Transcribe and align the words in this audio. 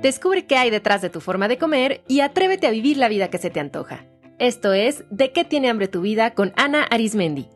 Descubre 0.00 0.46
qué 0.46 0.56
hay 0.56 0.70
detrás 0.70 1.02
de 1.02 1.10
tu 1.10 1.20
forma 1.20 1.48
de 1.48 1.58
comer 1.58 2.04
y 2.06 2.20
atrévete 2.20 2.68
a 2.68 2.70
vivir 2.70 2.98
la 2.98 3.08
vida 3.08 3.30
que 3.30 3.38
se 3.38 3.50
te 3.50 3.58
antoja. 3.58 4.04
Esto 4.38 4.72
es 4.72 5.02
De 5.10 5.32
qué 5.32 5.44
tiene 5.44 5.68
hambre 5.68 5.88
tu 5.88 6.02
vida 6.02 6.34
con 6.34 6.52
Ana 6.56 6.84
Arismendi. 6.84 7.48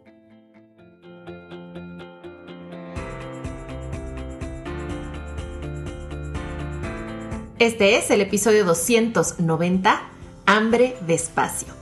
Este 7.61 7.97
es 7.97 8.11
el 8.11 8.21
episodio 8.21 8.65
290, 8.65 10.03
Hambre 10.45 10.97
despacio. 11.07 11.73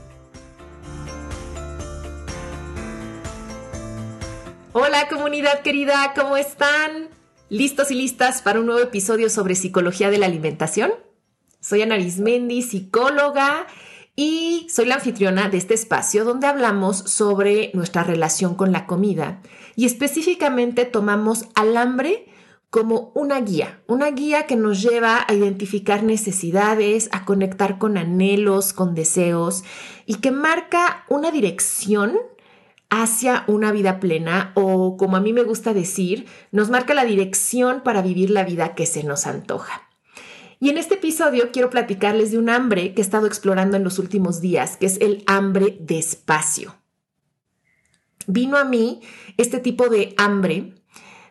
Hola 4.73 5.07
comunidad 5.09 5.61
querida, 5.63 6.13
¿cómo 6.15 6.37
están? 6.37 7.20
¿Listos 7.51 7.91
y 7.91 7.95
listas 7.95 8.41
para 8.41 8.61
un 8.61 8.67
nuevo 8.67 8.79
episodio 8.79 9.29
sobre 9.29 9.55
psicología 9.55 10.09
de 10.09 10.17
la 10.17 10.25
alimentación? 10.25 10.93
Soy 11.59 11.81
Ana 11.81 11.95
Arismendi, 11.95 12.61
psicóloga, 12.61 13.67
y 14.15 14.67
soy 14.69 14.85
la 14.85 14.95
anfitriona 14.95 15.49
de 15.49 15.57
este 15.57 15.73
espacio 15.73 16.23
donde 16.23 16.47
hablamos 16.47 16.99
sobre 16.99 17.69
nuestra 17.73 18.05
relación 18.05 18.55
con 18.55 18.71
la 18.71 18.87
comida 18.87 19.41
y 19.75 19.85
específicamente 19.85 20.85
tomamos 20.85 21.43
al 21.53 21.75
hambre 21.75 22.25
como 22.69 23.11
una 23.15 23.41
guía, 23.41 23.81
una 23.85 24.09
guía 24.11 24.47
que 24.47 24.55
nos 24.55 24.81
lleva 24.81 25.25
a 25.27 25.33
identificar 25.33 26.03
necesidades, 26.03 27.09
a 27.11 27.25
conectar 27.25 27.77
con 27.77 27.97
anhelos, 27.97 28.71
con 28.71 28.95
deseos 28.95 29.65
y 30.05 30.15
que 30.15 30.31
marca 30.31 31.03
una 31.09 31.31
dirección 31.31 32.17
hacia 32.91 33.45
una 33.47 33.71
vida 33.71 33.99
plena 33.99 34.51
o, 34.53 34.97
como 34.97 35.15
a 35.17 35.21
mí 35.21 35.33
me 35.33 35.43
gusta 35.43 35.73
decir, 35.73 36.27
nos 36.51 36.69
marca 36.69 36.93
la 36.93 37.05
dirección 37.05 37.81
para 37.81 38.01
vivir 38.01 38.29
la 38.29 38.43
vida 38.43 38.75
que 38.75 38.85
se 38.85 39.03
nos 39.03 39.25
antoja. 39.25 39.89
Y 40.59 40.69
en 40.69 40.77
este 40.77 40.95
episodio 40.95 41.51
quiero 41.51 41.71
platicarles 41.71 42.31
de 42.31 42.37
un 42.37 42.49
hambre 42.49 42.93
que 42.93 43.01
he 43.01 43.03
estado 43.03 43.25
explorando 43.25 43.77
en 43.77 43.85
los 43.85 43.97
últimos 43.97 44.41
días, 44.41 44.75
que 44.75 44.85
es 44.85 44.99
el 44.99 45.23
hambre 45.25 45.77
de 45.79 45.97
espacio. 45.97 46.75
Vino 48.27 48.57
a 48.57 48.65
mí 48.65 49.01
este 49.37 49.59
tipo 49.59 49.87
de 49.87 50.13
hambre 50.17 50.75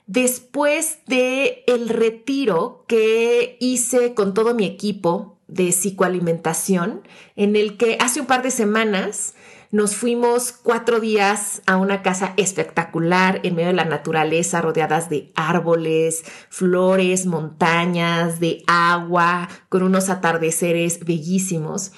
después 0.07 1.01
de 1.07 1.63
el 1.67 1.91
retiro 1.91 2.85
que 2.89 3.59
hice 3.61 4.15
con 4.15 4.33
todo 4.33 4.55
mi 4.55 4.65
equipo 4.65 5.39
de 5.47 5.69
psicoalimentación, 5.73 7.03
en 7.37 7.55
el 7.55 7.77
que 7.77 7.99
hace 8.01 8.21
un 8.21 8.27
par 8.27 8.43
de 8.43 8.51
semanas 8.51 9.35
nos 9.73 9.95
fuimos 9.95 10.53
cuatro 10.53 10.99
días 10.99 11.63
a 11.67 11.77
una 11.77 12.03
casa 12.03 12.35
espectacular 12.37 13.41
en 13.45 13.55
medio 13.55 13.69
de 13.69 13.75
la 13.75 13.85
naturaleza, 13.85 14.61
rodeadas 14.61 15.09
de 15.09 15.33
árboles, 15.37 16.25
flores, 16.49 17.27
montañas, 17.27 18.41
de 18.41 18.65
agua, 18.67 19.49
con 19.69 19.85
unos 19.85 20.11
atardeceres 20.11 21.05
bellísimos. 21.05 21.93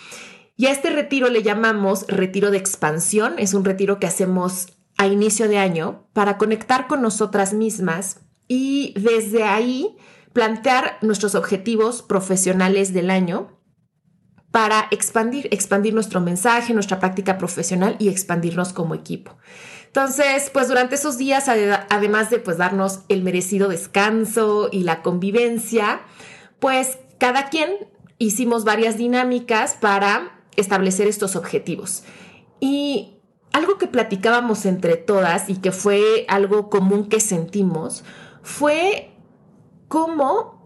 Y 0.57 0.67
a 0.67 0.71
este 0.71 0.91
retiro 0.91 1.31
le 1.31 1.43
llamamos 1.43 2.07
retiro 2.09 2.51
de 2.51 2.59
expansión. 2.59 3.35
Es 3.39 3.55
un 3.55 3.65
retiro 3.65 3.99
que 3.99 4.07
hacemos 4.07 4.69
a 4.99 5.07
inicio 5.07 5.49
de 5.49 5.57
año 5.57 6.07
para 6.13 6.37
conectar 6.37 6.87
con 6.87 7.01
nosotras 7.01 7.55
mismas 7.55 8.21
y 8.49 8.93
desde 9.01 9.45
ahí 9.45 9.97
plantear 10.35 10.99
nuestros 11.01 11.35
objetivos 11.35 12.03
profesionales 12.03 12.93
del 12.93 13.11
año 13.11 13.62
para 14.53 14.87
expandir, 14.91 15.49
expandir 15.51 15.95
nuestro 15.95 16.21
mensaje, 16.21 16.75
nuestra 16.75 17.01
práctica 17.01 17.39
profesional 17.39 17.97
y 17.99 18.09
expandirnos 18.09 18.73
como 18.73 18.95
equipo. 18.95 19.37
Entonces, 19.87 20.51
pues 20.53 20.69
durante 20.69 20.95
esos 20.95 21.19
días, 21.19 21.49
además 21.49 22.31
de 22.31 22.39
pues 22.39 22.59
darnos 22.59 23.01
el 23.09 23.23
merecido 23.23 23.69
descanso 23.69 24.69
y 24.71 24.85
la 24.85 25.03
convivencia, 25.03 26.03
pues 26.61 26.99
cada 27.19 27.49
quien 27.49 27.89
hicimos 28.19 28.65
varias 28.65 28.97
dinámicas 28.97 29.75
para 29.75 30.39
establecer 30.57 31.09
estos 31.09 31.35
objetivos. 31.35 32.05
Y 32.61 33.19
algo 33.53 33.79
que 33.79 33.87
platicábamos 33.87 34.67
entre 34.67 34.97
todas 34.97 35.49
y 35.49 35.57
que 35.57 35.73
fue 35.73 36.25
algo 36.29 36.71
común 36.71 37.09
que 37.09 37.21
sentimos 37.21 38.05
fue 38.43 39.11
cómo 39.89 40.62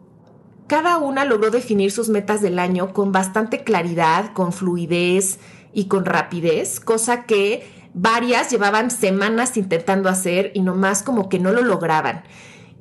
cada 0.66 0.98
una 0.98 1.24
logró 1.24 1.50
definir 1.50 1.92
sus 1.92 2.08
metas 2.08 2.40
del 2.40 2.58
año 2.58 2.92
con 2.92 3.12
bastante 3.12 3.62
claridad, 3.62 4.32
con 4.32 4.52
fluidez 4.52 5.38
y 5.72 5.86
con 5.86 6.04
rapidez, 6.04 6.80
cosa 6.80 7.24
que 7.24 7.68
varias 7.94 8.50
llevaban 8.50 8.90
semanas 8.90 9.56
intentando 9.56 10.08
hacer 10.08 10.50
y 10.54 10.62
nomás 10.62 11.02
como 11.02 11.28
que 11.28 11.38
no 11.38 11.52
lo 11.52 11.62
lograban. 11.62 12.24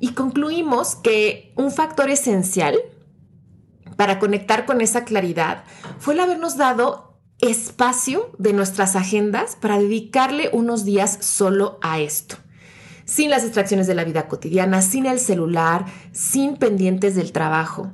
Y 0.00 0.12
concluimos 0.12 0.96
que 0.96 1.52
un 1.56 1.70
factor 1.70 2.10
esencial 2.10 2.76
para 3.96 4.18
conectar 4.18 4.66
con 4.66 4.80
esa 4.80 5.04
claridad 5.04 5.64
fue 5.98 6.14
el 6.14 6.20
habernos 6.20 6.56
dado 6.56 7.18
espacio 7.40 8.30
de 8.38 8.52
nuestras 8.52 8.96
agendas 8.96 9.56
para 9.56 9.78
dedicarle 9.78 10.50
unos 10.52 10.84
días 10.84 11.18
solo 11.20 11.78
a 11.82 12.00
esto 12.00 12.36
sin 13.06 13.30
las 13.30 13.44
distracciones 13.44 13.86
de 13.86 13.94
la 13.94 14.04
vida 14.04 14.28
cotidiana, 14.28 14.82
sin 14.82 15.06
el 15.06 15.18
celular, 15.18 15.86
sin 16.12 16.56
pendientes 16.56 17.14
del 17.14 17.32
trabajo. 17.32 17.92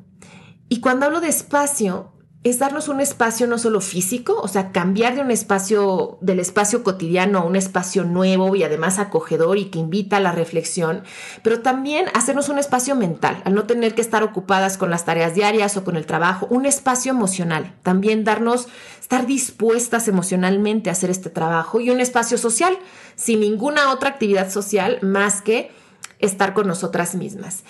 Y 0.69 0.81
cuando 0.81 1.07
hablo 1.07 1.21
de 1.21 1.29
espacio, 1.29 2.12
es 2.45 2.59
darnos 2.59 2.89
un 2.89 3.01
espacio 3.01 3.47
no 3.47 3.57
solo 3.57 3.81
físico, 3.81 4.41
o 4.43 4.49
sea, 4.49 4.73
cambiar 4.73 5.15
de 5.15 5.21
un 5.21 5.31
espacio, 5.31 6.19
del 6.21 6.41
espacio 6.41 6.83
cotidiano 6.83 7.39
a 7.39 7.45
un 7.45 7.55
espacio 7.55 8.03
nuevo 8.03 8.57
y 8.57 8.65
además 8.65 8.99
acogedor 8.99 9.59
y 9.59 9.67
que 9.67 9.79
invita 9.79 10.17
a 10.17 10.21
la 10.21 10.33
reflexión, 10.33 11.05
pero 11.45 11.61
también 11.61 12.07
hacernos 12.15 12.49
un 12.49 12.59
espacio 12.59 12.97
mental, 12.97 13.41
al 13.45 13.55
no 13.55 13.65
tener 13.65 13.95
que 13.95 14.01
estar 14.01 14.25
ocupadas 14.25 14.77
con 14.77 14.91
las 14.91 15.05
tareas 15.05 15.37
diarias 15.37 15.77
o 15.77 15.85
con 15.85 15.97
el 15.97 16.05
trabajo, 16.05 16.49
un 16.51 16.67
espacio 16.67 17.13
emocional, 17.13 17.77
también 17.85 18.25
darnos, 18.25 18.67
estar 19.01 19.25
dispuestas 19.27 20.09
emocionalmente 20.09 20.91
a 20.91 20.95
hacer 20.95 21.11
este 21.11 21.31
trabajo 21.31 21.79
y 21.79 21.91
un 21.91 22.01
espacio 22.01 22.39
social, 22.39 22.77
sin 23.15 23.39
ninguna 23.39 23.93
otra 23.93 24.09
actividad 24.09 24.51
social 24.51 24.99
más 25.01 25.43
que 25.43 25.71
estar 26.19 26.55
con 26.55 26.67
nosotras 26.67 27.15
mismas. 27.15 27.63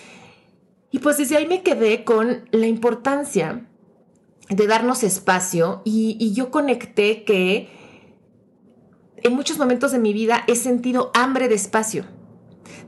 Y 0.90 1.00
pues 1.00 1.18
desde 1.18 1.36
ahí 1.36 1.46
me 1.46 1.62
quedé 1.62 2.04
con 2.04 2.48
la 2.52 2.66
importancia 2.66 3.66
de 4.48 4.66
darnos 4.66 5.02
espacio 5.02 5.82
y, 5.84 6.32
yo 6.32 6.50
conecté 6.50 7.24
que 7.24 7.68
en 9.16 9.34
muchos 9.34 9.58
momentos 9.58 9.92
de 9.92 9.98
mi 9.98 10.12
vida 10.12 10.44
he 10.46 10.56
sentido 10.56 11.10
hambre 11.14 11.48
de 11.48 11.54
espacio. 11.54 12.04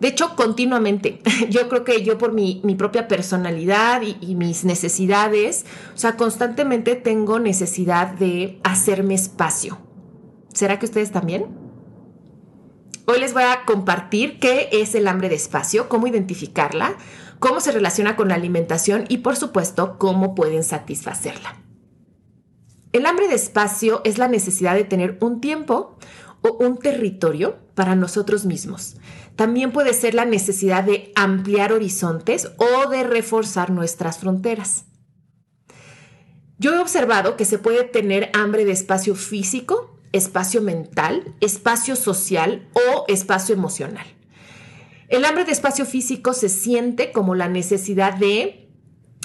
De 0.01 0.09
hecho, 0.09 0.35
continuamente. 0.35 1.21
Yo 1.51 1.69
creo 1.69 1.85
que 1.85 2.03
yo 2.03 2.19
por 2.19 2.33
mi, 2.33 2.61
propia 2.77 3.07
personalidad 3.07 4.03
y, 4.03 4.17
y, 4.21 4.35
mis 4.35 4.65
necesidades, 4.65 5.65
o 5.95 5.97
sea, 5.97 6.17
constantemente 6.17 6.97
tengo 6.97 7.39
necesidad 7.39 8.09
de 8.09 8.59
hacerme 8.65 9.15
espacio. 9.15 9.79
¿Será 10.53 10.81
que 10.81 10.87
ustedes 10.87 11.13
también? 11.13 11.47
Hoy 13.07 13.21
les 13.21 13.35
voy 13.35 13.43
a 13.43 13.65
compartir 13.67 14.39
qué 14.41 14.69
es 14.73 14.95
el 14.95 15.07
hambre 15.07 15.29
de 15.29 15.35
espacio, 15.35 15.89
cómo 15.89 16.07
identificarla, 16.07 16.97
cómo 17.45 17.61
se 17.61 17.73
relaciona 17.73 18.17
con 18.17 18.29
la 18.29 18.37
alimentación 18.37 19.05
y 19.11 19.19
por 19.19 19.37
supuesto 19.37 19.99
cómo 19.99 20.35
pueden 20.35 20.65
satisfacerla. 20.65 21.61
El 22.95 23.05
hambre 23.05 23.29
de 23.29 23.35
espacio 23.35 24.01
es 24.05 24.17
la 24.17 24.29
necesidad 24.29 24.75
de 24.75 24.85
tener 24.85 25.19
un 25.21 25.43
tiempo 25.43 25.99
o 26.41 26.55
un 26.65 26.79
territorio 26.79 27.59
para 27.75 27.97
nosotros 27.97 28.47
mismos. 28.47 28.97
También 29.37 29.73
puede 29.73 29.93
ser 29.93 30.15
la 30.15 30.25
necesidad 30.25 30.85
de 30.85 31.13
ampliar 31.17 31.75
horizontes 31.75 32.51
o 32.57 32.89
de 32.89 33.05
reforzar 33.05 33.69
nuestras 33.69 34.17
fronteras. 34.17 34.87
Yo 36.57 36.75
he 36.75 36.79
observado 36.79 37.37
que 37.37 37.45
se 37.45 37.59
puede 37.59 37.85
tener 37.85 38.31
hambre 38.33 38.65
de 38.65 38.73
espacio 38.73 39.15
físico, 39.15 39.99
espacio 40.13 40.63
mental, 40.63 41.35
espacio 41.43 41.95
social 41.95 42.71
o 42.73 43.05
espacio 43.07 43.55
emocional. 43.55 44.07
El 45.15 45.25
hambre 45.25 45.45
de 45.45 45.53
espacio 45.53 45.87
físico 45.87 46.33
se 46.33 46.49
siente 46.49 47.13
como 47.13 47.37
la 47.37 47.49
necesidad 47.49 48.15
de 48.15 48.69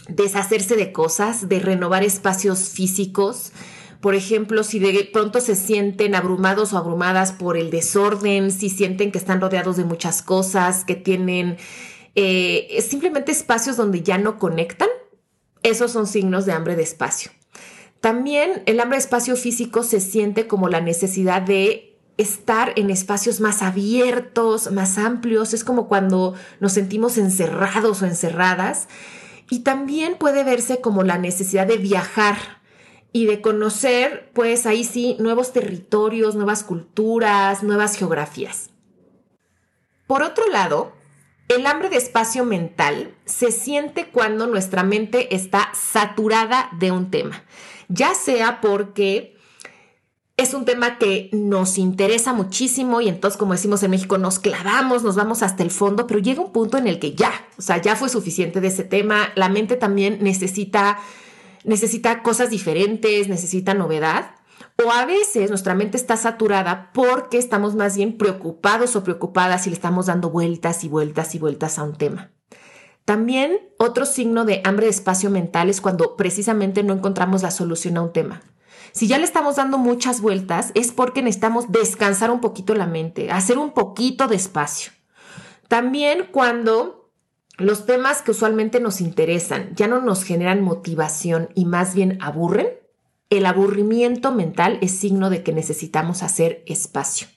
deshacerse 0.07 0.75
de 0.75 0.91
cosas, 0.91 1.49
de 1.49 1.59
renovar 1.59 2.03
espacios 2.03 2.69
físicos. 2.69 3.51
Por 3.99 4.13
ejemplo, 4.13 4.63
si 4.63 4.77
de 4.77 5.09
pronto 5.11 5.41
se 5.41 5.55
sienten 5.55 6.13
abrumados 6.13 6.73
o 6.73 6.77
abrumadas 6.77 7.31
por 7.31 7.57
el 7.57 7.71
desorden, 7.71 8.51
si 8.51 8.69
sienten 8.69 9.11
que 9.11 9.17
están 9.17 9.41
rodeados 9.41 9.77
de 9.77 9.83
muchas 9.83 10.21
cosas, 10.21 10.85
que 10.85 10.93
tienen 10.93 11.57
eh, 12.13 12.85
simplemente 12.87 13.31
espacios 13.31 13.75
donde 13.75 14.03
ya 14.03 14.19
no 14.19 14.37
conectan, 14.37 14.89
esos 15.63 15.91
son 15.91 16.05
signos 16.05 16.45
de 16.45 16.51
hambre 16.51 16.75
de 16.75 16.83
espacio. 16.83 17.31
También 17.99 18.61
el 18.67 18.79
hambre 18.79 18.97
de 18.97 19.01
espacio 19.05 19.35
físico 19.35 19.81
se 19.81 20.01
siente 20.01 20.45
como 20.45 20.69
la 20.69 20.81
necesidad 20.81 21.41
de 21.41 21.88
estar 22.19 22.73
en 22.75 22.91
espacios 22.91 23.39
más 23.39 23.63
abiertos, 23.63 24.71
más 24.71 24.97
amplios, 24.97 25.53
es 25.53 25.63
como 25.63 25.87
cuando 25.87 26.35
nos 26.59 26.73
sentimos 26.73 27.17
encerrados 27.17 28.01
o 28.01 28.05
encerradas. 28.05 28.87
Y 29.49 29.59
también 29.59 30.17
puede 30.19 30.43
verse 30.43 30.81
como 30.81 31.03
la 31.03 31.17
necesidad 31.17 31.65
de 31.65 31.77
viajar 31.77 32.37
y 33.11 33.25
de 33.25 33.41
conocer, 33.41 34.29
pues 34.33 34.65
ahí 34.67 34.83
sí, 34.83 35.15
nuevos 35.19 35.53
territorios, 35.53 36.35
nuevas 36.35 36.63
culturas, 36.63 37.63
nuevas 37.63 37.95
geografías. 37.95 38.69
Por 40.05 40.21
otro 40.21 40.47
lado, 40.49 40.93
El 41.49 41.65
hambre 41.65 41.89
de 41.89 41.97
espacio 41.97 42.45
mental 42.45 43.15
se 43.25 43.51
siente 43.51 44.11
cuando 44.11 44.45
nuestra 44.45 44.83
mente 44.83 45.33
está 45.35 45.71
saturada 45.73 46.69
de 46.77 46.91
un 46.91 47.09
tema, 47.09 47.43
ya 47.87 48.13
sea 48.13 48.61
porque 48.61 49.35
es 50.39 50.53
un 50.53 50.63
tema 50.63 50.97
que 50.97 51.29
nos 51.33 51.77
interesa 51.77 52.31
muchísimo 52.31 53.01
y 53.01 53.09
entonces, 53.09 53.37
como 53.37 53.51
decimos 53.51 53.83
en 53.83 53.91
México, 53.91 54.17
nos 54.17 54.39
clavamos, 54.39 55.03
nos 55.03 55.17
vamos 55.17 55.43
hasta 55.43 55.63
el 55.63 55.69
fondo, 55.69 56.07
pero 56.07 56.21
llega 56.21 56.41
un 56.41 56.53
punto 56.53 56.77
en 56.77 56.87
el 56.87 56.97
que 56.97 57.13
ya, 57.13 57.31
o 57.57 57.61
sea, 57.61 57.81
ya 57.81 57.97
fue 57.97 58.07
suficiente 58.07 58.61
de 58.61 58.69
ese 58.69 58.85
tema, 58.85 59.33
la 59.35 59.49
mente 59.49 59.75
también 59.75 60.19
necesita, 60.21 60.97
necesita 61.65 62.23
cosas 62.23 62.49
diferentes, 62.49 63.27
necesita 63.27 63.73
novedad. 63.73 64.31
O 64.81 64.91
a 64.93 65.05
veces 65.05 65.49
nuestra 65.49 65.75
mente 65.75 65.97
está 65.97 66.15
saturada 66.15 66.91
porque 66.93 67.37
estamos 67.37 67.75
más 67.75 67.97
bien 67.97 68.17
preocupados 68.17 68.95
o 68.95 69.03
preocupadas 69.03 69.67
y 69.67 69.71
le 69.71 69.75
estamos 69.75 70.05
dando 70.05 70.29
vueltas 70.29 70.85
y 70.85 70.87
vueltas 70.87 71.35
y 71.35 71.39
vueltas 71.39 71.77
a 71.77 71.83
un 71.83 71.97
tema. 71.97 72.31
También 73.03 73.59
otro 73.77 74.05
signo 74.05 74.45
de 74.45 74.61
hambre 74.63 74.85
de 74.85 74.91
espacio 74.91 75.29
mental 75.29 75.69
es 75.69 75.81
cuando 75.81 76.15
precisamente 76.15 76.81
no 76.81 76.93
encontramos 76.93 77.43
la 77.43 77.51
solución 77.51 77.97
a 77.97 78.03
un 78.03 78.13
tema. 78.13 78.41
Si 78.91 79.07
ya 79.07 79.17
le 79.17 79.23
estamos 79.23 79.55
dando 79.55 79.77
muchas 79.77 80.21
vueltas 80.21 80.71
es 80.73 80.91
porque 80.91 81.21
necesitamos 81.21 81.71
descansar 81.71 82.31
un 82.31 82.41
poquito 82.41 82.75
la 82.75 82.87
mente, 82.87 83.31
hacer 83.31 83.57
un 83.57 83.71
poquito 83.71 84.27
de 84.27 84.35
espacio. 84.35 84.91
También 85.67 86.27
cuando 86.31 87.11
los 87.57 87.85
temas 87.85 88.21
que 88.21 88.31
usualmente 88.31 88.79
nos 88.79 89.01
interesan 89.01 89.75
ya 89.75 89.87
no 89.87 90.01
nos 90.01 90.23
generan 90.23 90.61
motivación 90.61 91.49
y 91.55 91.65
más 91.65 91.93
bien 91.93 92.17
aburren, 92.21 92.69
el 93.29 93.45
aburrimiento 93.45 94.31
mental 94.31 94.79
es 94.81 94.97
signo 94.97 95.29
de 95.29 95.43
que 95.43 95.53
necesitamos 95.53 96.23
hacer 96.23 96.63
espacio. 96.65 97.27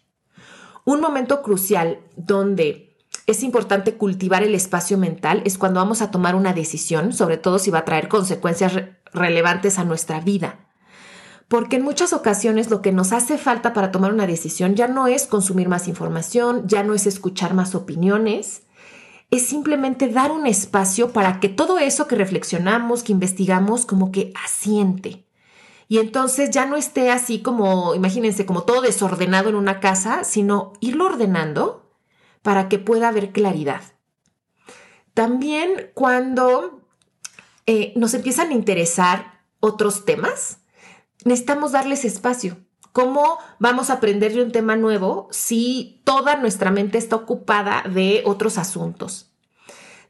Un 0.85 1.01
momento 1.01 1.43
crucial 1.43 2.01
donde 2.17 2.97
es 3.27 3.43
importante 3.43 3.95
cultivar 3.95 4.43
el 4.43 4.55
espacio 4.55 4.99
mental 4.99 5.43
es 5.45 5.59
cuando 5.59 5.81
vamos 5.81 6.03
a 6.03 6.11
tomar 6.11 6.35
una 6.35 6.55
decisión, 6.55 7.13
sobre 7.13 7.37
todo 7.37 7.59
si 7.59 7.71
va 7.71 7.81
a 7.81 7.85
traer 7.85 8.09
consecuencias 8.09 8.73
relevantes 9.13 9.79
a 9.79 9.85
nuestra 9.85 10.21
vida. 10.21 10.72
Porque 11.53 11.77
en 11.77 11.83
muchas 11.83 12.15
ocasiones 12.15 12.71
lo 12.71 12.81
que 12.81 12.93
nos 12.93 13.13
hace 13.13 13.37
falta 13.37 13.75
para 13.75 13.93
tomar 13.93 14.11
una 14.11 14.27
decisión 14.27 14.75
ya 14.75 14.89
no 14.89 15.07
es 15.07 15.27
consumir 15.27 15.69
más 15.69 15.87
información, 15.87 16.67
ya 16.67 16.83
no 16.83 16.95
es 16.95 17.07
escuchar 17.07 17.53
más 17.53 17.75
opiniones, 17.75 18.63
es 19.31 19.49
simplemente 19.49 20.09
dar 20.09 20.33
un 20.33 20.47
espacio 20.47 21.13
para 21.13 21.41
que 21.41 21.51
todo 21.51 21.79
eso 21.79 22.09
que 22.09 22.17
reflexionamos, 22.17 23.03
que 23.03 23.13
investigamos, 23.13 23.85
como 23.85 24.11
que 24.13 24.33
asiente 24.43 25.27
y 25.89 25.99
entonces 25.99 26.49
ya 26.49 26.65
no 26.65 26.77
esté 26.77 27.11
así 27.11 27.43
como, 27.43 27.95
imagínense, 27.95 28.47
como 28.47 28.63
todo 28.63 28.81
desordenado 28.81 29.51
en 29.51 29.57
una 29.57 29.79
casa, 29.79 30.25
sino 30.25 30.73
irlo 30.81 31.05
ordenando 31.05 31.93
para 32.41 32.71
que 32.71 32.79
pueda 32.79 33.09
haber 33.09 33.31
claridad. 33.31 33.83
También 35.13 35.91
cuando 35.93 36.81
eh, 37.67 37.93
nos 37.95 38.15
empiezan 38.15 38.49
a 38.49 38.55
interesar 38.55 39.43
otros 39.61 40.07
temas, 40.07 40.62
necesitamos 41.25 41.73
darles 41.73 42.05
espacio. 42.05 42.59
¿Cómo 42.93 43.39
vamos 43.59 43.89
a 43.89 43.95
aprender 43.95 44.35
de 44.35 44.43
un 44.43 44.53
tema 44.53 44.77
nuevo 44.77 45.29
si 45.31 46.03
toda 46.05 46.37
nuestra 46.37 46.71
mente 46.71 46.99
está 46.99 47.17
ocupada 47.17 47.85
de 47.89 48.23
otros 48.27 48.59
asuntos? 48.59 49.33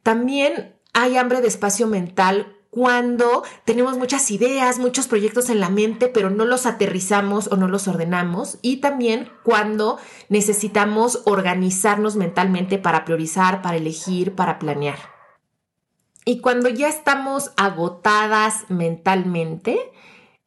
También 0.03 0.75
hay 0.93 1.17
hambre 1.17 1.41
de 1.41 1.49
espacio 1.49 1.87
mental 1.87 2.57
cuando 2.71 3.45
tenemos 3.67 3.99
muchas 3.99 4.31
ideas, 4.31 4.79
muchos 4.79 5.07
proyectos 5.07 5.51
en 5.51 5.61
la 5.61 5.69
mente, 5.69 6.09
pero 6.09 6.31
no 6.31 6.47
los 6.47 6.65
aterrizamos 6.65 7.49
o 7.53 7.57
no 7.57 7.69
los 7.69 7.87
ordenamos. 7.87 8.59
Y 8.63 8.79
también 8.79 9.29
cuando 9.43 9.99
necesitamos 10.31 11.21
organizarnos 11.27 12.17
mentalmente 12.17 12.79
para 12.79 13.05
priorizar, 13.05 13.61
para 13.61 13.77
elegir, 13.77 14.35
para 14.35 14.59
planear. 14.59 14.99
Y 16.25 16.41
cuando 16.41 16.71
ya 16.71 16.89
estamos 16.89 17.53
agotadas 17.57 18.65
mentalmente, 18.71 19.93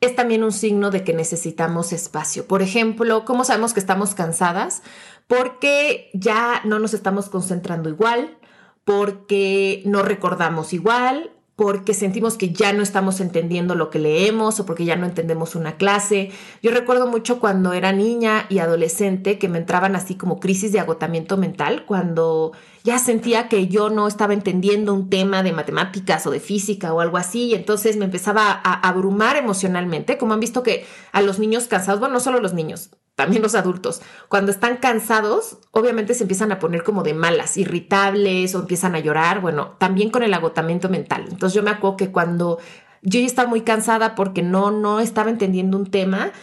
es 0.06 0.16
también 0.16 0.44
un 0.44 0.52
signo 0.52 0.92
de 0.92 1.04
que 1.04 1.14
necesitamos 1.14 1.94
espacio. 1.94 2.48
Por 2.48 2.62
ejemplo, 2.62 3.26
¿cómo 3.26 3.44
sabemos 3.44 3.74
que 3.74 3.80
estamos 3.80 4.16
cansadas? 4.16 4.82
Porque 5.28 6.10
ya 6.14 6.62
no 6.64 6.80
nos 6.80 6.94
estamos 6.94 7.30
concentrando 7.30 7.90
igual, 7.90 8.38
porque 8.84 9.82
no 9.86 10.04
recordamos 10.04 10.74
igual, 10.74 11.32
porque 11.56 11.94
sentimos 11.94 12.38
que 12.38 12.52
ya 12.52 12.74
no 12.74 12.84
estamos 12.84 13.22
entendiendo 13.22 13.76
lo 13.76 13.90
que 13.90 14.00
leemos 14.00 14.60
o 14.60 14.66
porque 14.66 14.84
ya 14.84 14.98
no 14.98 15.06
entendemos 15.06 15.56
una 15.56 15.78
clase. 15.78 16.32
Yo 16.62 16.72
recuerdo 16.72 17.08
mucho 17.08 17.40
cuando 17.40 17.72
era 17.72 17.94
niña 17.94 18.46
y 18.50 18.60
adolescente 18.60 19.40
que 19.40 19.48
me 19.48 19.60
entraban 19.60 19.96
así 19.96 20.16
como 20.16 20.42
crisis 20.42 20.74
de 20.74 20.82
agotamiento 20.82 21.38
mental, 21.38 21.86
cuando 21.86 22.52
ya 22.84 23.00
sentía 23.00 23.48
que 23.48 23.68
yo 23.68 23.90
no 23.90 24.08
estaba 24.08 24.34
entendiendo 24.34 24.94
un 24.94 25.10
tema 25.10 25.44
de 25.44 25.54
matemáticas 25.54 26.28
o 26.28 26.32
de 26.32 26.42
física 26.42 26.94
o 26.94 27.00
algo 27.00 27.18
así, 27.18 27.46
y 27.46 27.56
entonces 27.56 27.96
me 27.96 28.06
empezaba 28.06 28.52
a 28.52 28.88
abrumar 28.88 29.38
emocionalmente, 29.38 30.18
como 30.18 30.34
han 30.34 30.42
visto 30.42 30.62
que 30.62 30.86
a 31.14 31.22
los 31.22 31.40
niños 31.40 31.68
cansados, 31.68 32.02
bueno, 32.02 32.16
no 32.16 32.20
solo 32.20 32.42
los 32.42 32.54
niños, 32.54 32.90
también 33.16 33.42
los 33.42 33.56
adultos, 33.56 34.02
cuando 34.28 34.52
están 34.52 34.78
cansados, 34.78 35.60
obviamente 35.72 36.14
se 36.14 36.26
empiezan 36.26 36.52
a 36.52 36.60
poner 36.60 36.84
como 36.84 37.02
de 37.02 37.14
malas, 37.14 37.56
irritables 37.56 38.54
o 38.56 38.60
empiezan 38.60 38.94
a 38.94 39.00
llorar, 39.00 39.40
bueno, 39.40 39.76
también 39.80 40.10
con 40.10 40.22
el 40.22 40.34
agotamiento 40.34 40.90
mental. 40.90 41.26
Entonces 41.30 41.54
yo 41.54 41.64
me 41.64 41.72
acuerdo 41.72 41.96
que 41.96 42.12
cuando 42.12 42.60
yo 43.02 43.20
ya 43.20 43.26
estaba 43.26 43.48
muy 43.48 43.62
cansada 43.62 44.16
porque 44.16 44.42
no, 44.42 44.72
no 44.72 45.00
estaba 45.00 45.30
entendiendo 45.30 45.78
un 45.78 45.90
tema, 45.90 46.34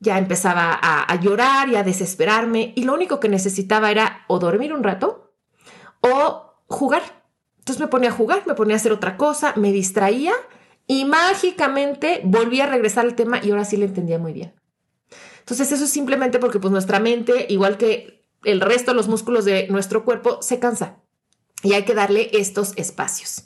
ya 0.00 0.18
empezaba 0.18 0.78
a, 0.80 1.14
llorar 1.20 1.68
y 1.68 1.76
a 1.76 1.82
desesperarme 1.82 2.72
y 2.76 2.84
lo 2.84 2.94
único 2.94 3.20
que 3.20 3.28
necesitaba 3.28 3.90
era 3.90 4.24
o 4.26 4.38
dormir 4.38 4.72
un 4.72 4.82
rato 4.82 5.32
o 6.00 6.54
jugar. 6.66 7.02
Entonces 7.58 7.80
me 7.80 7.88
ponía 7.88 8.10
a 8.10 8.12
jugar, 8.12 8.42
me 8.46 8.54
ponía 8.54 8.74
a 8.74 8.78
hacer 8.78 8.92
otra 8.92 9.16
cosa, 9.16 9.52
me 9.56 9.72
distraía 9.72 10.32
y 10.86 11.04
mágicamente 11.04 12.22
volví 12.24 12.60
a 12.60 12.66
regresar 12.66 13.04
al 13.04 13.14
tema 13.14 13.40
y 13.42 13.50
ahora 13.50 13.64
sí 13.64 13.76
le 13.76 13.86
entendía 13.86 14.18
muy 14.18 14.32
bien. 14.32 14.57
Entonces 15.48 15.72
eso 15.72 15.84
es 15.84 15.90
simplemente 15.90 16.38
porque 16.38 16.60
pues 16.60 16.70
nuestra 16.70 17.00
mente, 17.00 17.46
igual 17.48 17.78
que 17.78 18.22
el 18.44 18.60
resto 18.60 18.90
de 18.90 18.96
los 18.96 19.08
músculos 19.08 19.46
de 19.46 19.66
nuestro 19.68 20.04
cuerpo, 20.04 20.42
se 20.42 20.58
cansa 20.58 20.98
y 21.62 21.72
hay 21.72 21.84
que 21.86 21.94
darle 21.94 22.28
estos 22.34 22.74
espacios. 22.76 23.44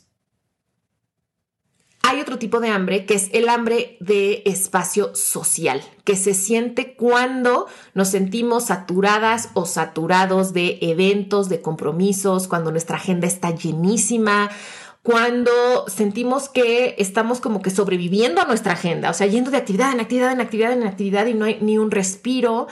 Hay 2.02 2.20
otro 2.20 2.40
tipo 2.40 2.58
de 2.58 2.70
hambre 2.70 3.06
que 3.06 3.14
es 3.14 3.31
el 3.32 3.49
hambre 3.49 3.99
de 4.00 4.43
espacio 4.46 5.14
social, 5.14 5.81
que 6.02 6.16
se 6.16 6.34
siente 6.34 6.96
cuando 6.96 7.69
nos 7.94 8.08
sentimos 8.08 8.64
saturadas 8.64 9.50
o 9.55 9.64
saturados 9.64 10.52
de 10.52 10.78
eventos, 10.82 11.48
de 11.48 11.62
compromisos, 11.62 12.48
cuando 12.48 12.72
nuestra 12.72 12.96
agenda 12.96 13.28
está 13.28 13.55
llenísima, 13.55 14.50
cuando 15.02 15.50
sentimos 15.88 16.48
que 16.48 16.94
estamos 16.98 17.40
como 17.40 17.60
que 17.60 17.70
sobreviviendo 17.70 18.40
a 18.40 18.44
nuestra 18.44 18.74
agenda, 18.74 19.10
o 19.10 19.14
sea, 19.14 19.26
yendo 19.26 19.50
de 19.50 19.56
actividad 19.56 19.92
en 19.92 20.00
actividad 20.00 20.32
en 20.32 20.40
actividad 20.40 20.72
en 20.72 20.84
actividad 20.84 21.26
y 21.26 21.34
no 21.34 21.44
hay 21.44 21.58
ni 21.60 21.76
un 21.76 21.90
respiro, 21.90 22.68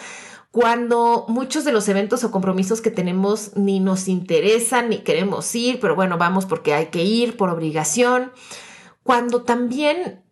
cuando 0.52 1.26
muchos 1.28 1.64
de 1.64 1.72
los 1.72 1.88
eventos 1.88 2.22
o 2.24 2.30
compromisos 2.30 2.80
que 2.80 2.90
tenemos 2.90 3.56
ni 3.56 3.80
nos 3.80 4.08
interesan 4.08 4.90
ni 4.90 4.98
queremos 4.98 5.54
ir, 5.54 5.80
pero 5.80 5.94
bueno, 5.96 6.18
vamos 6.18 6.46
porque 6.46 6.74
hay 6.74 6.86
que 6.86 7.04
ir 7.04 7.36
por 7.36 7.50
obligación, 7.50 8.32
cuando 9.02 9.42
también 9.42 10.22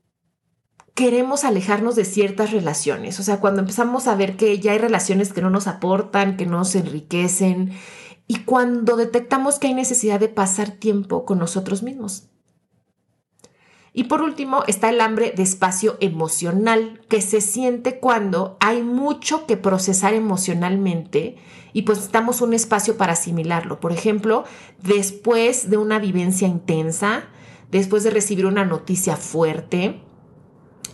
queremos 0.95 1.45
alejarnos 1.45 1.97
de 1.97 2.05
ciertas 2.05 2.53
relaciones, 2.53 3.19
o 3.19 3.23
sea, 3.25 3.39
cuando 3.41 3.61
empezamos 3.61 4.07
a 4.07 4.15
ver 4.15 4.37
que 4.37 4.59
ya 4.59 4.73
hay 4.73 4.79
relaciones 4.79 5.33
que 5.33 5.43
no 5.43 5.51
nos 5.51 5.67
aportan, 5.67 6.37
que 6.37 6.47
no 6.47 6.59
nos 6.59 6.75
enriquecen, 6.75 7.73
y 8.29 8.41
cuando 8.45 8.97
detectamos 8.97 9.59
que 9.59 9.69
hay 9.69 9.75
necesidad 9.75 10.21
de 10.21 10.29
pasar 10.29 10.71
tiempo 10.71 11.25
con 11.25 11.39
nosotros 11.39 11.83
mismos. 11.83 12.29
Y 13.95 14.05
por 14.05 14.21
último 14.21 14.63
está 14.69 14.91
el 14.91 15.01
hambre 15.01 15.33
de 15.35 15.43
espacio 15.43 15.97
emocional, 16.01 17.01
que 17.09 17.23
se 17.23 17.41
siente 17.41 17.99
cuando 17.99 18.57
hay 18.61 18.83
mucho 18.83 19.47
que 19.47 19.57
procesar 19.57 20.15
emocionalmente 20.15 21.37
y 21.73 21.83
pues 21.83 21.99
necesitamos 21.99 22.43
un 22.43 22.53
espacio 22.53 22.97
para 22.97 23.15
asimilarlo. 23.15 23.81
Por 23.81 23.93
ejemplo, 23.93 24.45
después 24.83 25.71
de 25.71 25.79
una 25.79 25.99
vivencia 25.99 26.47
intensa, 26.47 27.25
después 27.71 28.05
de 28.05 28.11
recibir 28.11 28.47
una 28.47 28.65
noticia 28.65 29.17
fuerte. 29.17 30.01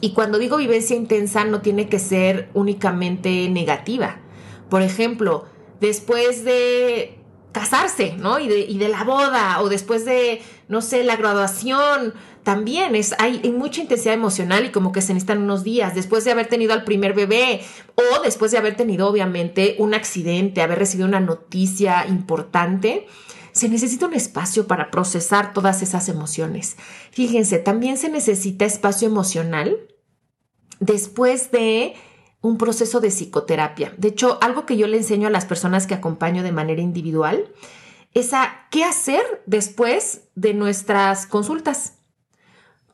Y 0.01 0.15
cuando 0.15 0.39
digo 0.39 0.57
vivencia 0.57 0.97
intensa 0.97 1.45
no 1.45 1.63
tiene 1.63 1.89
que 1.89 1.99
ser 1.99 2.49
únicamente 2.55 3.49
negativa. 3.51 4.21
Por 4.71 4.83
ejemplo, 4.83 5.45
después 5.81 6.45
de 6.45 7.24
casarse, 7.55 8.17
¿no? 8.19 8.41
Y 8.41 8.49
de, 8.49 8.59
y 8.61 8.79
de, 8.79 8.89
la 8.89 9.05
boda 9.05 9.63
o 9.63 9.69
después 9.71 10.05
de, 10.05 10.43
no 10.69 10.83
sé, 10.83 11.05
la 11.05 11.17
graduación, 11.17 12.13
también 12.43 12.97
es, 12.97 13.15
hay, 13.19 13.41
hay, 13.43 13.53
mucha 13.53 13.81
intensidad 13.81 14.13
emocional 14.13 14.67
y 14.67 14.71
como 14.71 14.91
que 14.93 15.01
se 15.01 15.15
necesitan 15.15 15.43
unos 15.43 15.63
días 15.63 15.95
después 15.95 16.25
de 16.25 16.33
haber 16.33 16.49
tenido 16.49 16.75
al 16.75 16.85
primer 16.85 17.15
bebé 17.15 17.63
o 17.95 18.23
después 18.23 18.51
de 18.51 18.59
haber 18.59 18.77
tenido 18.77 19.09
obviamente 19.09 19.77
un 19.79 19.95
accidente, 19.95 20.61
haber 20.61 20.81
recibido 20.81 21.09
una 21.09 21.21
noticia 21.21 22.05
importante. 22.07 23.07
Se 23.53 23.69
necesita 23.69 24.07
un 24.07 24.15
espacio 24.15 24.67
para 24.67 24.91
procesar 24.91 25.53
todas 25.53 25.81
esas 25.81 26.09
emociones. 26.09 26.77
Fíjense, 27.13 27.61
también 27.61 27.97
se 27.97 28.09
necesita 28.09 28.65
espacio 28.65 29.07
emocional 29.07 29.79
después 30.81 31.53
de 31.53 31.95
un 32.45 32.59
proceso 32.59 33.01
de 33.01 33.09
psicoterapia. 33.09 33.95
De 33.97 34.09
hecho, 34.09 34.37
algo 34.43 34.67
que 34.67 34.77
yo 34.77 34.87
le 34.87 34.99
enseño 34.99 35.29
a 35.29 35.31
las 35.31 35.47
personas 35.47 35.87
que 35.87 35.95
acompaño 35.95 36.43
de 36.43 36.53
manera 36.53 36.83
individual 36.83 37.49
es 38.13 38.35
a 38.35 38.67
qué 38.71 38.85
hacer 38.85 39.23
después 39.47 40.29
de 40.35 40.53
nuestras 40.53 41.27
consultas. 41.27 41.95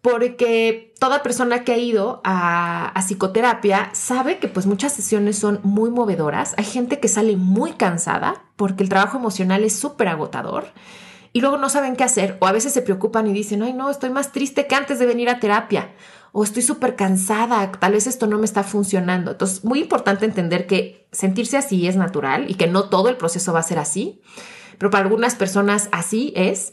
Porque 0.03 0.95
toda 1.01 1.25
persona 1.25 1.65
que 1.65 1.73
ha 1.73 1.79
ido 1.79 2.21
a, 2.23 2.95
psicoterapia 3.05 3.91
sabe 3.93 4.39
que 4.39 4.47
pues 4.47 4.67
muchas 4.67 4.93
sesiones 4.93 5.37
son 5.37 5.59
muy 5.65 5.91
movedoras. 5.91 6.55
Hay 6.57 6.65
gente 6.65 7.01
que 7.01 7.09
sale 7.09 7.37
muy 7.37 7.73
cansada 7.73 8.45
porque 8.55 8.85
el 8.85 8.89
trabajo 8.89 9.19
emocional 9.19 9.65
es 9.65 9.75
súper 9.75 10.07
agotador 10.07 10.69
y 11.33 11.41
luego 11.41 11.57
no 11.57 11.69
saben 11.69 11.97
qué 11.97 12.05
hacer 12.05 12.39
o 12.41 12.47
a 12.47 12.53
veces 12.53 12.73
se 12.73 12.83
preocupan 12.83 13.27
y 13.27 13.33
dicen, 13.33 13.65
ay 13.65 13.73
no, 13.73 13.91
estoy 13.91 14.11
más 14.11 14.31
triste 14.31 14.69
que 14.69 14.77
antes 14.77 15.01
de 15.01 15.07
venir 15.07 15.29
a 15.29 15.41
terapia 15.41 15.91
o 16.33 16.45
estoy 16.45 16.63
súper 16.63 16.97
cansada, 16.97 17.73
tal 17.73 17.93
vez 17.93 18.07
esto 18.07 18.27
no 18.27 18.39
me 18.39 18.45
está 18.45 18.63
funcionando. 18.63 19.33
Entonces, 19.33 19.65
muy 19.65 19.81
importante 19.81 20.25
entender 20.25 20.67
que 20.67 21.09
sentirse 21.13 21.57
así 21.57 21.87
es 21.89 21.97
natural 21.97 22.51
y 22.51 22.55
que 22.55 22.67
no 22.67 22.89
todo 22.89 23.09
el 23.09 23.17
proceso 23.17 23.53
va 23.53 23.61
a 23.61 23.65
ser 23.65 23.79
así, 23.79 24.21
pero 24.79 24.91
para 24.91 25.05
algunas 25.05 25.35
personas 25.35 25.89
así 25.93 26.33
es. 26.37 26.73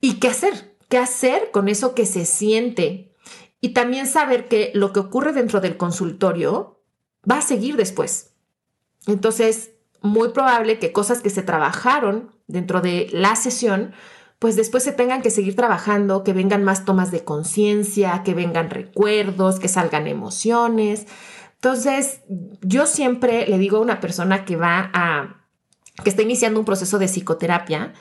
¿Y 0.00 0.14
qué 0.14 0.28
hacer? 0.28 0.76
¿Qué 0.88 0.98
hacer 0.98 1.50
con 1.52 1.68
eso 1.68 1.94
que 1.94 2.06
se 2.06 2.24
siente? 2.24 3.14
Y 3.60 3.70
también 3.70 4.06
saber 4.06 4.48
que 4.48 4.72
lo 4.74 4.92
que 4.92 5.00
ocurre 5.00 5.32
dentro 5.32 5.60
del 5.60 5.76
consultorio 5.76 6.82
va 7.30 7.38
a 7.38 7.42
seguir 7.42 7.76
después. 7.76 8.32
Entonces, 9.06 9.72
muy 10.02 10.30
probable 10.30 10.78
que 10.78 10.92
cosas 10.92 11.20
que 11.20 11.30
se 11.30 11.42
trabajaron 11.42 12.30
dentro 12.46 12.80
de 12.80 13.08
la 13.12 13.36
sesión 13.36 13.92
pues 14.40 14.56
después 14.56 14.82
se 14.82 14.92
tengan 14.92 15.20
que 15.20 15.30
seguir 15.30 15.54
trabajando, 15.54 16.24
que 16.24 16.32
vengan 16.32 16.64
más 16.64 16.86
tomas 16.86 17.10
de 17.10 17.24
conciencia, 17.24 18.22
que 18.24 18.32
vengan 18.32 18.70
recuerdos, 18.70 19.60
que 19.60 19.68
salgan 19.68 20.06
emociones. 20.06 21.06
Entonces, 21.56 22.22
yo 22.62 22.86
siempre 22.86 23.46
le 23.46 23.58
digo 23.58 23.76
a 23.76 23.82
una 23.82 24.00
persona 24.00 24.46
que 24.46 24.56
va 24.56 24.90
a, 24.94 25.44
que 26.02 26.08
está 26.08 26.22
iniciando 26.22 26.58
un 26.58 26.64
proceso 26.64 26.98
de 26.98 27.06
psicoterapia, 27.06 27.92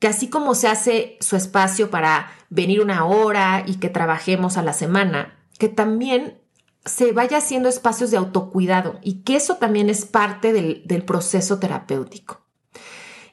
que 0.00 0.08
así 0.08 0.28
como 0.28 0.56
se 0.56 0.66
hace 0.66 1.18
su 1.20 1.36
espacio 1.36 1.88
para 1.88 2.32
venir 2.50 2.80
una 2.80 3.06
hora 3.06 3.62
y 3.64 3.76
que 3.76 3.88
trabajemos 3.88 4.56
a 4.56 4.62
la 4.62 4.72
semana, 4.72 5.38
que 5.56 5.68
también 5.68 6.42
se 6.84 7.12
vaya 7.12 7.38
haciendo 7.38 7.68
espacios 7.68 8.10
de 8.10 8.16
autocuidado 8.16 8.98
y 9.02 9.22
que 9.22 9.36
eso 9.36 9.54
también 9.58 9.88
es 9.88 10.04
parte 10.04 10.52
del, 10.52 10.82
del 10.84 11.04
proceso 11.04 11.60
terapéutico. 11.60 12.45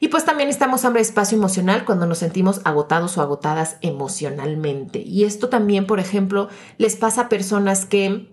Y 0.04 0.10
pues 0.10 0.26
también 0.26 0.50
estamos 0.50 0.84
hambre 0.84 1.00
de 1.00 1.08
espacio 1.08 1.38
emocional 1.38 1.86
cuando 1.86 2.06
nos 2.06 2.18
sentimos 2.18 2.60
agotados 2.66 3.18
o 3.18 3.22
agotadas 3.22 3.78
emocionalmente. 3.80 5.00
Y 5.00 5.24
esto 5.24 5.48
también, 5.48 5.88
por 5.88 6.02
ejemplo, 6.02 6.50
les 6.78 6.98
pasa 6.98 7.22
a 7.22 7.30
personas 7.30 7.86
que 7.86 8.30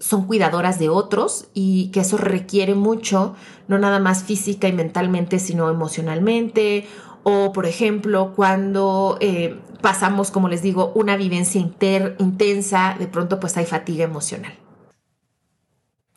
son 0.00 0.26
cuidadoras 0.26 0.80
de 0.80 0.88
otros 0.88 1.46
y 1.54 1.92
que 1.92 2.00
eso 2.00 2.16
requiere 2.16 2.74
mucho, 2.74 3.36
no 3.68 3.78
nada 3.78 4.00
más 4.00 4.24
física 4.24 4.66
y 4.66 4.72
mentalmente, 4.72 5.38
sino 5.38 5.70
emocionalmente. 5.70 6.88
O, 7.22 7.52
por 7.52 7.66
ejemplo, 7.66 8.32
cuando 8.34 9.18
eh, 9.20 9.60
pasamos, 9.82 10.32
como 10.32 10.48
les 10.48 10.62
digo, 10.62 10.90
una 10.96 11.16
vivencia 11.16 11.60
intensa, 11.60 12.96
de 12.98 13.06
pronto 13.06 13.38
pues 13.38 13.56
hay 13.56 13.66
fatiga 13.66 14.02
emocional. 14.02 14.58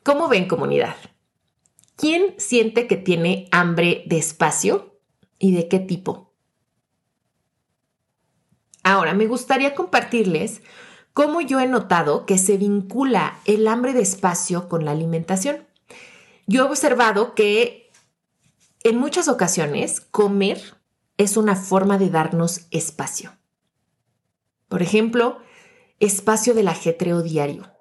¿Cómo 0.01 0.27
ven 0.27 0.48
comunidad? 0.48 0.95
¿Quién 1.95 2.35
siente 2.37 2.87
que 2.87 2.97
tiene 2.97 3.47
hambre 3.51 4.03
de 4.07 4.17
espacio 4.17 4.99
y 5.39 5.55
de 5.55 5.67
qué 5.67 5.79
tipo? 5.79 6.33
Ahora, 8.83 9.13
me 9.13 9.27
gustaría 9.27 9.73
compartirles 9.73 10.61
cómo 11.13 11.41
yo 11.41 11.59
he 11.59 11.67
notado 11.67 12.25
que 12.25 12.37
se 12.37 12.57
vincula 12.57 13.39
el 13.45 13.67
hambre 13.67 13.93
de 13.93 14.01
espacio 14.01 14.67
con 14.67 14.83
la 14.83 14.91
alimentación. 14.91 15.65
Yo 16.45 16.63
he 16.63 16.67
observado 16.67 17.33
que 17.33 17.89
en 18.83 18.97
muchas 18.97 19.27
ocasiones 19.27 20.01
comer 20.01 20.61
es 21.17 21.37
una 21.37 21.55
forma 21.55 21.97
de 21.97 22.09
darnos 22.09 22.67
espacio. 22.71 23.31
Por 24.67 24.81
ejemplo, 24.81 25.39
espacio 25.99 26.53
del 26.53 26.67
ajetreo 26.67 27.21
diario, 27.21 27.71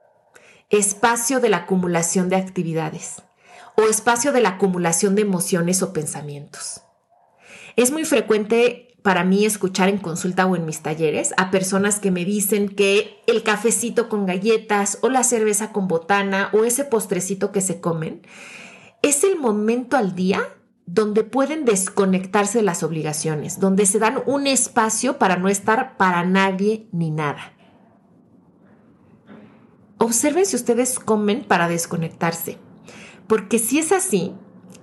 espacio 0.70 1.40
de 1.40 1.48
la 1.48 1.58
acumulación 1.58 2.28
de 2.28 2.36
actividades, 2.36 3.22
o 3.76 3.82
espacio 3.82 4.32
de 4.32 4.40
la 4.40 4.50
acumulación 4.50 5.14
de 5.14 5.22
emociones 5.22 5.82
o 5.82 5.92
pensamientos. 5.92 6.82
Es 7.76 7.90
muy 7.90 8.04
frecuente 8.04 8.94
para 9.02 9.24
mí 9.24 9.44
escuchar 9.44 9.88
en 9.88 9.98
consulta 9.98 10.46
o 10.46 10.56
en 10.56 10.64
mis 10.64 10.80
talleres 10.80 11.34
a 11.36 11.50
personas 11.50 12.00
que 12.00 12.10
me 12.10 12.24
dicen 12.24 12.68
que 12.68 13.20
el 13.26 13.42
cafecito 13.42 14.08
con 14.08 14.24
galletas 14.24 14.98
o 15.02 15.10
la 15.10 15.24
cerveza 15.24 15.72
con 15.72 15.88
botana 15.88 16.48
o 16.52 16.64
ese 16.64 16.84
postrecito 16.84 17.52
que 17.52 17.60
se 17.60 17.80
comen 17.80 18.22
es 19.02 19.22
el 19.22 19.38
momento 19.38 19.98
al 19.98 20.14
día 20.14 20.48
donde 20.86 21.24
pueden 21.24 21.66
desconectarse 21.66 22.58
de 22.58 22.64
las 22.64 22.82
obligaciones, 22.82 23.60
donde 23.60 23.84
se 23.84 23.98
dan 23.98 24.22
un 24.24 24.46
espacio 24.46 25.18
para 25.18 25.36
no 25.36 25.48
estar 25.48 25.98
para 25.98 26.24
nadie 26.24 26.88
ni 26.92 27.10
nada. 27.10 27.52
Observen 29.98 30.46
si 30.46 30.56
ustedes 30.56 30.98
comen 30.98 31.44
para 31.44 31.68
desconectarse. 31.68 32.58
Porque 33.26 33.58
si 33.58 33.78
es 33.78 33.92
así, 33.92 34.34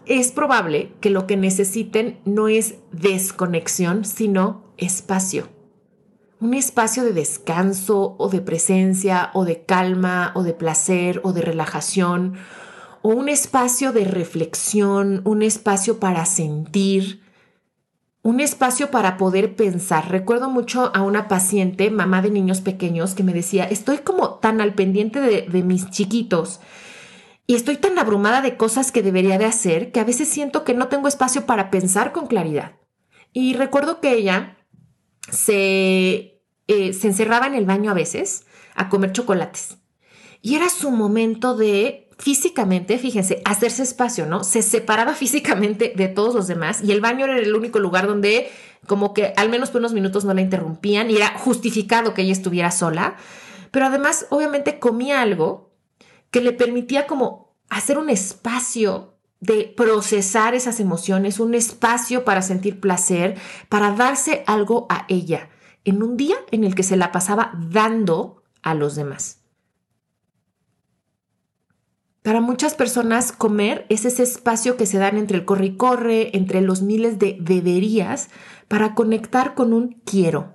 es 0.06 0.32
probable 0.32 0.94
que 1.00 1.10
lo 1.10 1.28
que 1.28 1.38
necesiten 1.38 2.20
no 2.26 2.48
es 2.48 2.76
desconexión, 2.92 4.04
sino 4.04 4.64
espacio. 4.78 5.48
Un 6.40 6.56
espacio 6.56 7.04
de 7.04 7.14
descanso 7.14 8.16
o 8.18 8.30
de 8.30 8.42
presencia 8.42 9.30
o 9.34 9.46
de 9.46 9.64
calma 9.64 10.32
o 10.34 10.44
de 10.44 10.54
placer 10.54 11.22
o 11.24 11.34
de 11.34 11.42
relajación 11.42 12.34
o 13.04 13.10
un 13.10 13.30
espacio 13.30 13.94
de 13.94 14.06
reflexión, 14.06 15.22
un 15.24 15.42
espacio 15.44 16.00
para 16.00 16.26
sentir, 16.26 17.22
un 18.24 18.40
espacio 18.40 18.92
para 18.92 19.18
poder 19.18 19.56
pensar. 19.56 20.10
Recuerdo 20.10 20.50
mucho 20.50 20.92
a 20.94 21.02
una 21.02 21.28
paciente, 21.28 21.90
mamá 21.90 22.22
de 22.22 22.30
niños 22.30 22.62
pequeños, 22.62 23.16
que 23.16 23.24
me 23.24 23.34
decía, 23.34 23.64
estoy 23.66 24.00
como 24.00 24.36
tan 24.36 24.62
al 24.62 24.76
pendiente 24.76 25.20
de, 25.20 25.44
de 25.44 25.64
mis 25.64 25.90
chiquitos 25.90 26.60
y 27.52 27.56
estoy 27.56 27.76
tan 27.76 28.00
abrumada 28.00 28.42
de 28.42 28.56
cosas 28.56 28.94
que 28.94 29.04
debería 29.04 29.38
de 29.38 29.44
hacer 29.44 29.92
que 29.92 30.00
a 30.00 30.06
veces 30.06 30.30
siento 30.30 30.64
que 30.64 30.74
no 30.74 30.88
tengo 30.88 31.10
espacio 31.10 31.46
para 31.46 31.70
pensar 31.70 32.14
con 32.14 32.28
claridad. 32.28 32.78
Y 33.34 33.56
recuerdo 33.56 34.00
que 34.00 34.14
ella 34.14 34.58
se, 35.30 36.42
eh, 36.68 36.94
se 36.94 37.08
encerraba 37.08 37.48
en 37.48 37.56
el 37.56 37.66
baño 37.66 37.92
a 37.92 37.94
veces 37.94 38.46
a 38.74 38.88
comer 38.88 39.12
chocolates. 39.12 39.80
Y 40.42 40.56
era 40.56 40.70
su 40.70 40.92
momento 40.92 41.58
de 41.58 42.08
físicamente, 42.18 42.98
fíjense, 42.98 43.42
hacerse 43.44 43.84
espacio, 43.84 44.26
¿no? 44.26 44.46
Se 44.46 44.62
separaba 44.62 45.14
físicamente 45.14 45.92
de 45.94 46.08
todos 46.08 46.34
los 46.34 46.48
demás 46.48 46.82
y 46.82 46.94
el 46.94 47.02
baño 47.02 47.26
era 47.26 47.38
el 47.38 47.54
único 47.54 47.80
lugar 47.80 48.08
donde 48.08 48.50
como 48.88 49.14
que 49.14 49.34
al 49.36 49.50
menos 49.50 49.72
por 49.72 49.80
unos 49.80 49.92
minutos 49.92 50.24
no 50.24 50.34
la 50.34 50.40
interrumpían 50.40 51.12
y 51.12 51.18
era 51.18 51.38
justificado 51.38 52.14
que 52.14 52.22
ella 52.22 52.32
estuviera 52.32 52.72
sola. 52.72 53.18
Pero 53.72 53.88
además, 53.88 54.28
obviamente 54.30 54.80
comía 54.80 55.22
algo 55.22 55.71
que 56.32 56.42
le 56.42 56.54
permitía 56.54 57.06
como 57.06 57.56
hacer 57.70 57.98
un 57.98 58.10
espacio 58.10 59.18
de 59.40 59.74
procesar 59.76 60.56
esas 60.56 60.80
emociones, 60.80 61.40
un 61.40 61.56
espacio 61.56 62.24
para 62.24 62.42
sentir 62.42 62.80
placer, 62.80 63.38
para 63.70 63.92
darse 63.92 64.44
algo 64.48 64.86
a 64.90 65.06
ella, 65.10 65.50
en 65.84 66.04
un 66.04 66.16
día 66.16 66.36
en 66.52 66.64
el 66.64 66.76
que 66.76 66.84
se 66.84 66.96
la 66.96 67.12
pasaba 67.12 67.52
dando 67.70 68.44
a 68.62 68.74
los 68.76 68.96
demás. 68.96 69.40
Para 72.22 72.40
muchas 72.40 72.76
personas 72.76 73.32
comer 73.32 73.88
es 73.90 74.06
ese 74.06 74.22
espacio 74.22 74.78
que 74.78 74.86
se 74.86 75.00
dan 75.00 75.18
entre 75.18 75.40
el 75.40 75.46
corre 75.46 75.66
y 75.66 75.76
corre, 75.76 76.38
entre 76.38 76.62
los 76.62 76.84
miles 76.84 77.18
de 77.18 77.38
deberías, 77.42 78.30
para 78.68 78.94
conectar 78.94 79.56
con 79.56 79.74
un 79.74 80.02
quiero. 80.06 80.54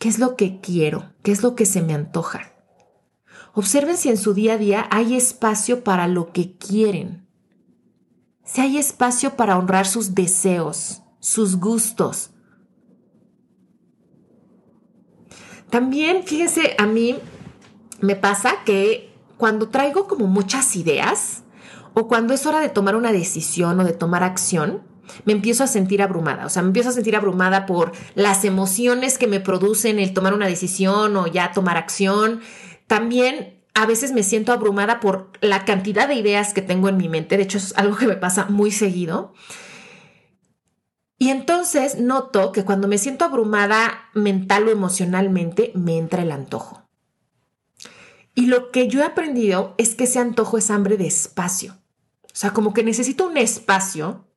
¿Qué 0.00 0.08
es 0.08 0.18
lo 0.18 0.34
que 0.34 0.60
quiero? 0.60 1.12
¿Qué 1.22 1.30
es 1.30 1.44
lo 1.44 1.54
que 1.54 1.64
se 1.64 1.80
me 1.80 1.94
antoja? 1.94 2.57
Observen 3.58 3.96
si 3.96 4.08
en 4.08 4.18
su 4.18 4.34
día 4.34 4.52
a 4.52 4.56
día 4.56 4.86
hay 4.88 5.16
espacio 5.16 5.82
para 5.82 6.06
lo 6.06 6.32
que 6.32 6.56
quieren. 6.56 7.26
Si 8.44 8.60
hay 8.60 8.78
espacio 8.78 9.34
para 9.34 9.58
honrar 9.58 9.84
sus 9.84 10.14
deseos, 10.14 11.02
sus 11.18 11.56
gustos. 11.56 12.30
También, 15.70 16.22
fíjense, 16.22 16.76
a 16.78 16.86
mí 16.86 17.18
me 18.00 18.14
pasa 18.14 18.62
que 18.64 19.12
cuando 19.36 19.70
traigo 19.70 20.06
como 20.06 20.28
muchas 20.28 20.76
ideas 20.76 21.42
o 21.94 22.06
cuando 22.06 22.34
es 22.34 22.46
hora 22.46 22.60
de 22.60 22.68
tomar 22.68 22.94
una 22.94 23.10
decisión 23.10 23.80
o 23.80 23.84
de 23.84 23.92
tomar 23.92 24.22
acción, 24.22 24.84
me 25.24 25.32
empiezo 25.32 25.64
a 25.64 25.66
sentir 25.66 26.00
abrumada. 26.00 26.46
O 26.46 26.48
sea, 26.48 26.62
me 26.62 26.68
empiezo 26.68 26.90
a 26.90 26.92
sentir 26.92 27.16
abrumada 27.16 27.66
por 27.66 27.90
las 28.14 28.44
emociones 28.44 29.18
que 29.18 29.26
me 29.26 29.40
producen 29.40 29.98
el 29.98 30.14
tomar 30.14 30.32
una 30.32 30.46
decisión 30.46 31.16
o 31.16 31.26
ya 31.26 31.50
tomar 31.50 31.76
acción. 31.76 32.40
También 32.88 33.62
a 33.74 33.86
veces 33.86 34.10
me 34.10 34.24
siento 34.24 34.52
abrumada 34.52 34.98
por 34.98 35.30
la 35.40 35.64
cantidad 35.64 36.08
de 36.08 36.14
ideas 36.14 36.52
que 36.52 36.62
tengo 36.62 36.88
en 36.88 36.96
mi 36.96 37.08
mente. 37.08 37.36
De 37.36 37.44
hecho, 37.44 37.58
es 37.58 37.72
algo 37.76 37.96
que 37.96 38.08
me 38.08 38.16
pasa 38.16 38.46
muy 38.46 38.72
seguido. 38.72 39.34
Y 41.16 41.28
entonces 41.30 42.00
noto 42.00 42.50
que 42.50 42.64
cuando 42.64 42.88
me 42.88 42.98
siento 42.98 43.24
abrumada 43.24 44.08
mental 44.14 44.66
o 44.66 44.70
emocionalmente, 44.70 45.70
me 45.76 45.96
entra 45.96 46.22
el 46.22 46.32
antojo. 46.32 46.88
Y 48.34 48.46
lo 48.46 48.70
que 48.70 48.88
yo 48.88 49.00
he 49.00 49.04
aprendido 49.04 49.74
es 49.78 49.94
que 49.94 50.04
ese 50.04 50.18
antojo 50.18 50.58
es 50.58 50.70
hambre 50.70 50.96
de 50.96 51.06
espacio. 51.06 51.76
O 52.24 52.36
sea, 52.36 52.52
como 52.52 52.72
que 52.72 52.84
necesito 52.84 53.26
un 53.26 53.36
espacio 53.36 54.28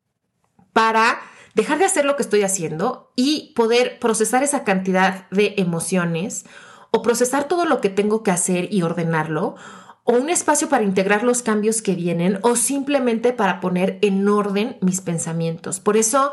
para 0.74 1.20
dejar 1.54 1.78
de 1.78 1.86
hacer 1.86 2.06
lo 2.06 2.16
que 2.16 2.24
estoy 2.24 2.42
haciendo 2.44 3.12
y 3.16 3.54
poder 3.56 4.00
procesar 4.00 4.44
esa 4.44 4.64
cantidad 4.64 5.30
de 5.30 5.54
emociones 5.58 6.46
o 6.92 7.02
procesar 7.02 7.48
todo 7.48 7.66
lo 7.66 7.82
que 7.82 7.90
tengo 7.90 8.22
que 8.22 8.32
hacer 8.32 8.72
y 8.72 8.84
ordenarlo 8.84 9.56
o 10.04 10.14
un 10.14 10.30
espacio 10.30 10.70
para 10.70 10.84
integrar 10.84 11.24
los 11.24 11.42
cambios 11.42 11.82
que 11.82 11.96
vienen 11.96 12.40
o 12.42 12.56
simplemente 12.56 13.34
para 13.34 13.60
poner 13.60 13.98
en 14.02 14.28
orden 14.28 14.78
mis 14.82 15.02
pensamientos. 15.02 15.80
Por 15.80 15.98
eso 15.98 16.32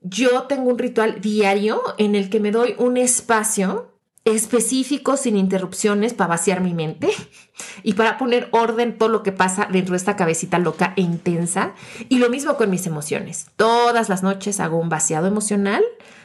yo 0.00 0.44
tengo 0.44 0.70
un 0.70 0.78
ritual 0.78 1.20
diario 1.20 1.82
en 1.98 2.14
el 2.14 2.30
que 2.30 2.40
me 2.40 2.50
doy 2.50 2.74
un 2.78 2.96
espacio 2.96 3.90
específico 4.24 5.18
sin 5.18 5.36
interrupciones 5.36 6.14
para 6.14 6.28
vaciar 6.28 6.62
mi 6.62 6.72
mente 6.72 7.08
y 7.82 7.92
para 7.92 8.16
poner 8.16 8.48
orden 8.52 8.96
todo 8.96 9.10
lo 9.10 9.22
que 9.22 9.32
pasa 9.32 9.68
dentro 9.70 9.92
de 9.92 9.98
esta 9.98 10.16
cabecita 10.16 10.58
loca 10.58 10.94
e 10.96 11.02
intensa. 11.02 11.74
Y 12.08 12.18
lo 12.18 12.30
mismo 12.30 12.56
con 12.56 12.70
mis 12.70 12.86
emociones. 12.86 13.48
Todas 13.56 14.08
las 14.08 14.22
noches 14.22 14.60
hago 14.60 14.78
un 14.78 14.88
vaciado 14.88 15.26
emocional 15.26 15.82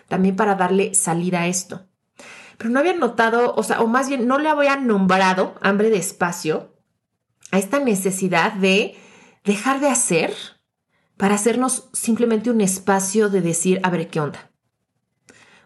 también 0.08 0.36
para 0.36 0.56
darle 0.56 0.94
salida 0.94 1.42
a 1.42 1.48
esto. 1.48 1.89
Pero 2.60 2.72
no 2.72 2.82
había 2.82 2.94
notado, 2.94 3.56
o 3.56 3.64
sea, 3.64 3.80
o 3.80 3.88
más 3.88 4.10
bien 4.10 4.28
no 4.28 4.38
le 4.38 4.50
había 4.50 4.76
nombrado 4.76 5.56
hambre 5.62 5.90
de 5.90 5.96
espacio 5.96 6.76
a 7.52 7.58
esta 7.58 7.80
necesidad 7.80 8.52
de 8.52 8.98
dejar 9.46 9.80
de 9.80 9.88
hacer 9.88 10.34
para 11.16 11.36
hacernos 11.36 11.90
simplemente 11.94 12.52
un 12.52 12.60
espacio 12.60 13.30
de 13.30 13.40
decir, 13.40 13.80
a 13.82 13.90
ver, 13.90 14.10
¿qué 14.10 14.20
onda? 14.20 14.52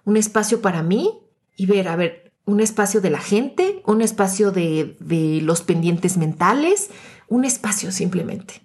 Un 0.05 0.17
espacio 0.17 0.61
para 0.61 0.83
mí 0.83 1.19
y 1.57 1.65
ver, 1.65 1.87
a 1.87 1.95
ver, 1.95 2.35
un 2.45 2.59
espacio 2.59 3.01
de 3.01 3.09
la 3.09 3.19
gente, 3.19 3.81
un 3.87 4.03
espacio 4.03 4.51
de, 4.51 4.95
de 4.99 5.41
los 5.41 5.63
pendientes 5.63 6.17
mentales, 6.17 6.91
un 7.27 7.43
espacio 7.43 7.91
simplemente. 7.91 8.61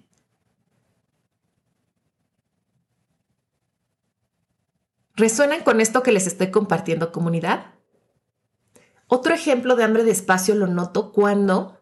¿Resuenan 5.15 5.63
con 5.63 5.81
esto 5.81 6.03
que 6.03 6.11
les 6.11 6.27
estoy 6.27 6.51
compartiendo, 6.51 7.11
comunidad? 7.11 7.78
Otro 9.11 9.33
ejemplo 9.33 9.75
de 9.75 9.83
hambre 9.83 10.03
de 10.03 10.11
espacio 10.11 10.53
lo 10.53 10.67
noto 10.67 11.11
cuando 11.11 11.81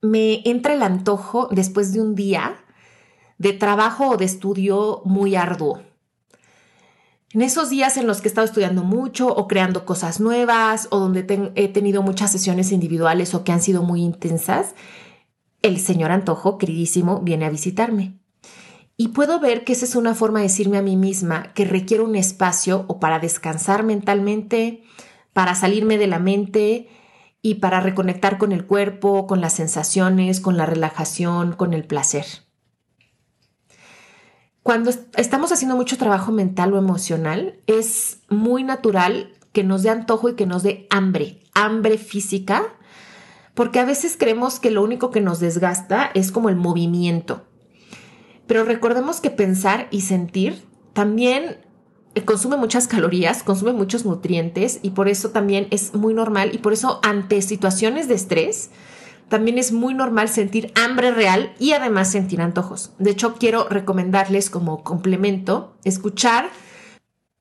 me 0.00 0.40
entra 0.48 0.72
el 0.72 0.82
antojo 0.82 1.48
después 1.50 1.92
de 1.92 2.00
un 2.00 2.14
día 2.14 2.64
de 3.38 3.52
trabajo 3.52 4.10
o 4.10 4.16
de 4.16 4.24
estudio 4.24 5.02
muy 5.04 5.34
arduo. 5.34 5.82
En 7.32 7.42
esos 7.42 7.70
días 7.70 7.96
en 7.96 8.06
los 8.06 8.20
que 8.20 8.28
he 8.28 8.30
estado 8.30 8.46
estudiando 8.46 8.84
mucho 8.84 9.26
o 9.28 9.48
creando 9.48 9.84
cosas 9.84 10.20
nuevas 10.20 10.86
o 10.90 11.00
donde 11.00 11.52
he 11.56 11.68
tenido 11.68 12.02
muchas 12.02 12.30
sesiones 12.30 12.70
individuales 12.70 13.34
o 13.34 13.42
que 13.42 13.50
han 13.50 13.60
sido 13.60 13.82
muy 13.82 14.02
intensas, 14.02 14.76
el 15.60 15.80
señor 15.80 16.12
Antojo, 16.12 16.56
queridísimo, 16.56 17.20
viene 17.20 17.46
a 17.46 17.50
visitarme. 17.50 18.20
Y 18.96 19.08
puedo 19.08 19.40
ver 19.40 19.64
que 19.64 19.72
esa 19.72 19.84
es 19.84 19.96
una 19.96 20.14
forma 20.14 20.38
de 20.38 20.44
decirme 20.44 20.78
a 20.78 20.82
mí 20.82 20.96
misma 20.96 21.52
que 21.52 21.64
requiero 21.64 22.04
un 22.04 22.14
espacio 22.14 22.84
o 22.86 23.00
para 23.00 23.18
descansar 23.18 23.82
mentalmente, 23.82 24.84
para 25.36 25.54
salirme 25.54 25.98
de 25.98 26.06
la 26.06 26.18
mente 26.18 26.88
y 27.42 27.56
para 27.56 27.80
reconectar 27.80 28.38
con 28.38 28.52
el 28.52 28.64
cuerpo, 28.64 29.26
con 29.26 29.42
las 29.42 29.52
sensaciones, 29.52 30.40
con 30.40 30.56
la 30.56 30.64
relajación, 30.64 31.52
con 31.52 31.74
el 31.74 31.84
placer. 31.84 32.24
Cuando 34.62 34.90
estamos 35.14 35.52
haciendo 35.52 35.76
mucho 35.76 35.98
trabajo 35.98 36.32
mental 36.32 36.72
o 36.72 36.78
emocional, 36.78 37.60
es 37.66 38.20
muy 38.30 38.62
natural 38.62 39.34
que 39.52 39.62
nos 39.62 39.82
dé 39.82 39.90
antojo 39.90 40.30
y 40.30 40.36
que 40.36 40.46
nos 40.46 40.62
dé 40.62 40.86
hambre, 40.88 41.42
hambre 41.52 41.98
física, 41.98 42.74
porque 43.52 43.78
a 43.78 43.84
veces 43.84 44.16
creemos 44.18 44.58
que 44.58 44.70
lo 44.70 44.82
único 44.82 45.10
que 45.10 45.20
nos 45.20 45.38
desgasta 45.38 46.10
es 46.14 46.32
como 46.32 46.48
el 46.48 46.56
movimiento. 46.56 47.44
Pero 48.46 48.64
recordemos 48.64 49.20
que 49.20 49.28
pensar 49.28 49.88
y 49.90 50.00
sentir 50.00 50.64
también 50.94 51.65
consume 52.24 52.56
muchas 52.56 52.88
calorías, 52.88 53.42
consume 53.42 53.72
muchos 53.72 54.04
nutrientes 54.04 54.80
y 54.82 54.90
por 54.90 55.08
eso 55.08 55.30
también 55.30 55.68
es 55.70 55.94
muy 55.94 56.14
normal 56.14 56.50
y 56.54 56.58
por 56.58 56.72
eso 56.72 57.00
ante 57.02 57.42
situaciones 57.42 58.08
de 58.08 58.14
estrés, 58.14 58.70
también 59.28 59.58
es 59.58 59.72
muy 59.72 59.92
normal 59.92 60.28
sentir 60.28 60.72
hambre 60.76 61.10
real 61.10 61.54
y 61.58 61.72
además 61.72 62.10
sentir 62.10 62.40
antojos. 62.40 62.92
De 62.98 63.10
hecho, 63.10 63.34
quiero 63.34 63.68
recomendarles 63.68 64.50
como 64.50 64.84
complemento 64.84 65.76
escuchar 65.84 66.48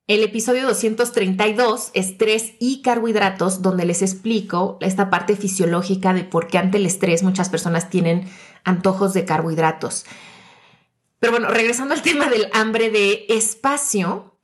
el 0.08 0.24
episodio 0.24 0.68
232, 0.68 1.90
estrés 1.94 2.54
y 2.60 2.84
carbohidratos, 2.84 3.64
donde 3.64 3.86
les 3.86 4.04
explico 4.04 4.78
esta 4.82 5.10
parte 5.10 5.36
fisiológica 5.36 6.14
de 6.14 6.24
por 6.24 6.48
qué 6.48 6.60
ante 6.60 6.78
el 6.78 6.86
estrés 6.86 7.24
muchas 7.24 7.50
personas 7.50 7.90
tienen 7.90 8.30
antojos 8.64 9.14
de 9.14 9.26
carbohidratos. 9.26 10.06
Pero 11.20 11.32
bueno, 11.32 11.48
regresando 11.48 11.96
al 11.96 12.02
tema 12.04 12.30
del 12.30 12.50
hambre 12.54 12.92
de 12.92 13.26
espacio, 13.30 14.35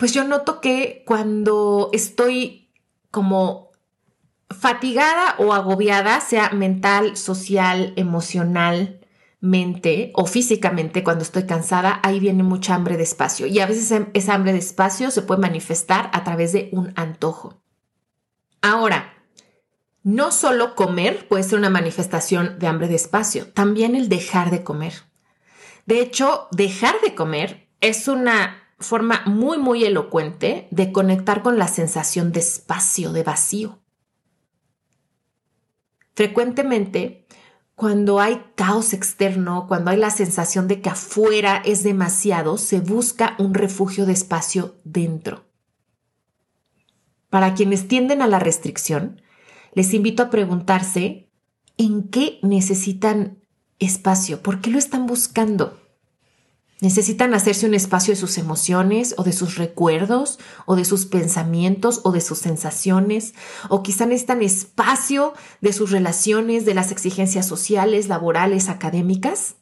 pues 0.00 0.12
yo 0.14 0.24
noto 0.24 0.60
que 0.62 1.04
cuando 1.06 1.90
estoy 1.92 2.70
como 3.10 3.72
fatigada 4.48 5.34
o 5.36 5.52
agobiada, 5.52 6.22
sea 6.22 6.48
mental, 6.52 7.18
social, 7.18 7.92
emocionalmente 7.96 10.10
o 10.14 10.24
físicamente, 10.24 11.04
cuando 11.04 11.22
estoy 11.22 11.44
cansada, 11.44 12.00
ahí 12.02 12.18
viene 12.18 12.42
mucha 12.42 12.74
hambre 12.74 12.96
de 12.96 13.02
espacio. 13.02 13.46
Y 13.46 13.60
a 13.60 13.66
veces 13.66 13.92
esa 14.14 14.34
hambre 14.34 14.54
de 14.54 14.58
espacio 14.58 15.10
se 15.10 15.20
puede 15.20 15.42
manifestar 15.42 16.08
a 16.14 16.24
través 16.24 16.54
de 16.54 16.70
un 16.72 16.94
antojo. 16.96 17.60
Ahora, 18.62 19.12
no 20.02 20.32
solo 20.32 20.76
comer 20.76 21.28
puede 21.28 21.42
ser 21.42 21.58
una 21.58 21.68
manifestación 21.68 22.58
de 22.58 22.68
hambre 22.68 22.88
de 22.88 22.94
espacio, 22.94 23.48
también 23.48 23.94
el 23.94 24.08
dejar 24.08 24.50
de 24.50 24.64
comer. 24.64 24.94
De 25.84 26.00
hecho, 26.00 26.48
dejar 26.52 26.94
de 27.02 27.14
comer 27.14 27.68
es 27.82 28.08
una 28.08 28.59
forma 28.80 29.22
muy, 29.26 29.58
muy 29.58 29.84
elocuente 29.84 30.66
de 30.70 30.90
conectar 30.90 31.42
con 31.42 31.58
la 31.58 31.68
sensación 31.68 32.32
de 32.32 32.40
espacio, 32.40 33.12
de 33.12 33.22
vacío. 33.22 33.78
Frecuentemente, 36.14 37.26
cuando 37.74 38.20
hay 38.20 38.42
caos 38.56 38.92
externo, 38.92 39.66
cuando 39.68 39.90
hay 39.90 39.96
la 39.96 40.10
sensación 40.10 40.68
de 40.68 40.80
que 40.80 40.90
afuera 40.90 41.62
es 41.64 41.82
demasiado, 41.82 42.58
se 42.58 42.80
busca 42.80 43.36
un 43.38 43.54
refugio 43.54 44.04
de 44.04 44.12
espacio 44.12 44.76
dentro. 44.84 45.46
Para 47.30 47.54
quienes 47.54 47.86
tienden 47.88 48.22
a 48.22 48.26
la 48.26 48.38
restricción, 48.38 49.22
les 49.72 49.94
invito 49.94 50.22
a 50.22 50.30
preguntarse 50.30 51.30
en 51.78 52.08
qué 52.08 52.38
necesitan 52.42 53.38
espacio, 53.78 54.42
por 54.42 54.60
qué 54.60 54.70
lo 54.70 54.78
están 54.78 55.06
buscando. 55.06 55.79
Necesitan 56.80 57.34
hacerse 57.34 57.66
un 57.66 57.74
espacio 57.74 58.14
de 58.14 58.20
sus 58.20 58.38
emociones 58.38 59.14
o 59.18 59.22
de 59.22 59.32
sus 59.32 59.56
recuerdos 59.56 60.38
o 60.64 60.76
de 60.76 60.86
sus 60.86 61.04
pensamientos 61.04 62.00
o 62.04 62.12
de 62.12 62.22
sus 62.22 62.38
sensaciones 62.38 63.34
o 63.68 63.82
quizá 63.82 64.06
necesitan 64.06 64.42
espacio 64.42 65.34
de 65.60 65.74
sus 65.74 65.90
relaciones, 65.90 66.64
de 66.64 66.72
las 66.72 66.90
exigencias 66.90 67.46
sociales, 67.46 68.08
laborales, 68.08 68.70
académicas. 68.70 69.56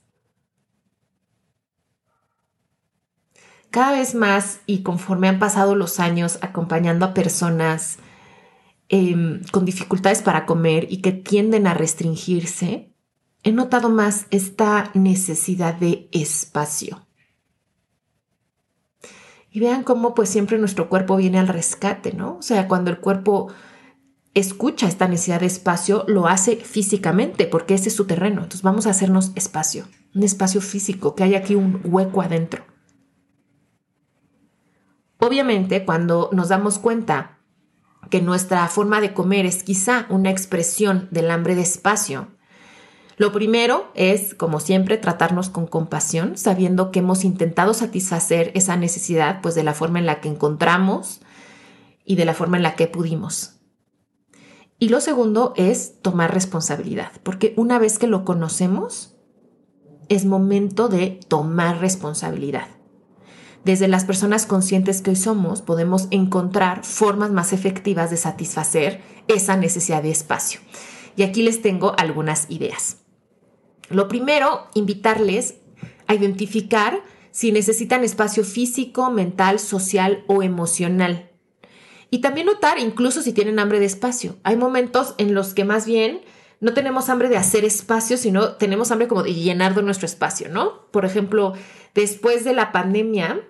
Cada 3.71 3.93
vez 3.93 4.15
más 4.15 4.61
y 4.67 4.85
conforme 4.85 5.29
han 5.29 5.41
pasado 5.41 5.75
los 5.75 5.99
años 5.99 6.39
acompañando 6.41 7.05
a 7.05 7.15
personas 7.15 7.99
em, 8.89 9.43
con 9.51 9.65
dificultades 9.65 10.23
para 10.23 10.47
comer 10.47 10.87
y 10.89 11.03
que 11.03 11.11
tienden 11.11 11.67
a 11.67 11.75
restringirse, 11.75 12.95
he 13.43 13.51
notado 13.51 13.91
más 13.91 14.27
esta 14.31 14.93
necesidad 14.95 15.75
de 15.75 16.09
espacio. 16.13 17.08
Y 19.59 19.61
vean 19.61 19.83
cómo 19.83 20.15
pues 20.15 20.29
siempre 20.29 20.57
nuestro 20.57 20.89
cuerpo 20.89 21.17
viene 21.17 21.41
al 21.41 21.49
rescate, 21.49 22.13
¿no? 22.13 22.37
O 22.37 22.43
sea, 22.43 22.69
cuando 22.69 22.93
el 22.93 23.01
cuerpo 23.01 23.53
escucha 24.33 24.87
esta 24.87 25.09
necesidad 25.09 25.41
de 25.41 25.47
espacio, 25.47 26.05
lo 26.07 26.29
hace 26.29 26.55
físicamente, 26.55 27.49
porque 27.49 27.75
ese 27.75 27.89
es 27.89 27.97
su 27.97 28.07
terreno. 28.07 28.43
Entonces 28.43 28.63
vamos 28.63 28.87
a 28.87 28.91
hacernos 28.91 29.33
espacio, 29.35 29.89
un 30.15 30.23
espacio 30.23 30.61
físico, 30.61 31.17
que 31.17 31.25
haya 31.25 31.39
aquí 31.39 31.57
un 31.57 31.81
hueco 31.83 32.23
adentro. 32.23 32.67
Obviamente, 35.19 35.85
cuando 35.85 36.31
nos 36.33 36.51
damos 36.51 36.79
cuenta 36.79 37.41
que 38.11 38.23
nuestra 38.23 38.65
forma 38.69 39.01
de 39.01 39.13
comer 39.13 39.45
es 39.45 39.65
quizá 39.65 40.07
una 40.09 40.31
expresión 40.31 41.09
del 41.11 41.33
hambre 41.33 41.57
de 41.57 41.63
espacio, 41.63 42.29
lo 43.19 43.33
primero 43.33 43.91
es, 43.95 44.35
como 44.35 44.61
siempre, 44.61 44.97
tratarnos 44.97 45.51
con 45.51 45.67
compasión, 45.67 46.37
sabiendo 46.37 46.93
que 46.93 47.01
hemos 47.01 47.25
intentado 47.25 47.75
satisfacer 47.75 48.53
esa 48.55 48.77
necesidad, 48.77 49.41
pues 49.43 49.57
de 49.57 49.65
la 49.65 49.75
forma 49.75 49.99
en 49.99 50.07
la 50.07 50.21
que 50.21 50.29
encontramos 50.29 51.21
y 52.05 52.15
de 52.15 52.25
la 52.25 52.33
forma 52.33 52.57
en 52.59 52.63
la 52.63 52.77
que 52.77 52.87
pudimos. 52.87 53.57
Y 54.79 54.91
lo 54.91 55.01
segundo 55.01 55.53
es 55.57 56.01
tomar 56.01 56.33
responsabilidad, 56.33 57.11
porque 57.25 57.55
una 57.57 57.81
vez 57.81 57.99
que 57.99 58.07
lo 58.07 58.25
conocemos, 58.25 59.17
es 60.09 60.25
momento 60.25 60.89
de 60.89 61.19
tomar 61.27 61.81
responsabilidad. 61.81 62.69
Desde 63.65 63.89
las 63.89 64.05
personas 64.05 64.47
conscientes 64.47 65.03
que 65.03 65.11
hoy 65.11 65.17
somos, 65.17 65.61
podemos 65.61 66.07
encontrar 66.13 66.85
formas 66.85 67.33
más 67.33 67.53
efectivas 67.53 68.11
de 68.11 68.17
satisfacer 68.17 69.03
esa 69.27 69.57
necesidad 69.57 70.05
de 70.05 70.13
espacio. 70.13 70.61
Y 71.17 71.25
aquí 71.25 71.43
les 71.43 71.61
tengo 71.61 71.99
algunas 71.99 72.49
ideas. 72.49 72.99
Lo 73.91 74.09
primero, 74.09 74.67
invitarles 74.75 75.57
a 76.07 76.15
identificar 76.15 77.03
si 77.31 77.53
necesitan 77.53 78.05
espacio 78.05 78.45
físico, 78.45 79.11
mental, 79.11 79.59
social 79.59 80.25
o 80.27 80.43
emocional. 80.43 81.31
Y 82.11 82.19
también 82.19 82.47
notar 82.47 82.79
incluso 82.79 83.23
si 83.23 83.33
tienen 83.33 83.59
hambre 83.59 83.81
de 83.81 83.87
espacio. 83.87 84.37
Hay 84.43 84.57
momentos 84.57 85.15
en 85.19 85.35
los 85.35 85.55
que 85.55 85.65
más 85.65 85.87
bien 85.87 86.23
no 86.61 86.73
tenemos 86.75 87.09
hambre 87.09 87.29
de 87.29 87.37
hacer 87.37 87.65
espacio, 87.65 88.17
sino 88.17 88.57
tenemos 88.57 88.91
hambre 88.91 89.09
como 89.09 89.23
de 89.23 89.35
llenar 89.35 89.75
de 89.75 89.83
nuestro 89.83 90.07
espacio, 90.07 90.49
¿no? 90.49 90.91
Por 90.91 91.05
ejemplo, 91.05 91.53
después 91.95 92.45
de 92.45 92.55
la 92.55 92.73
pandemia, 92.73 93.41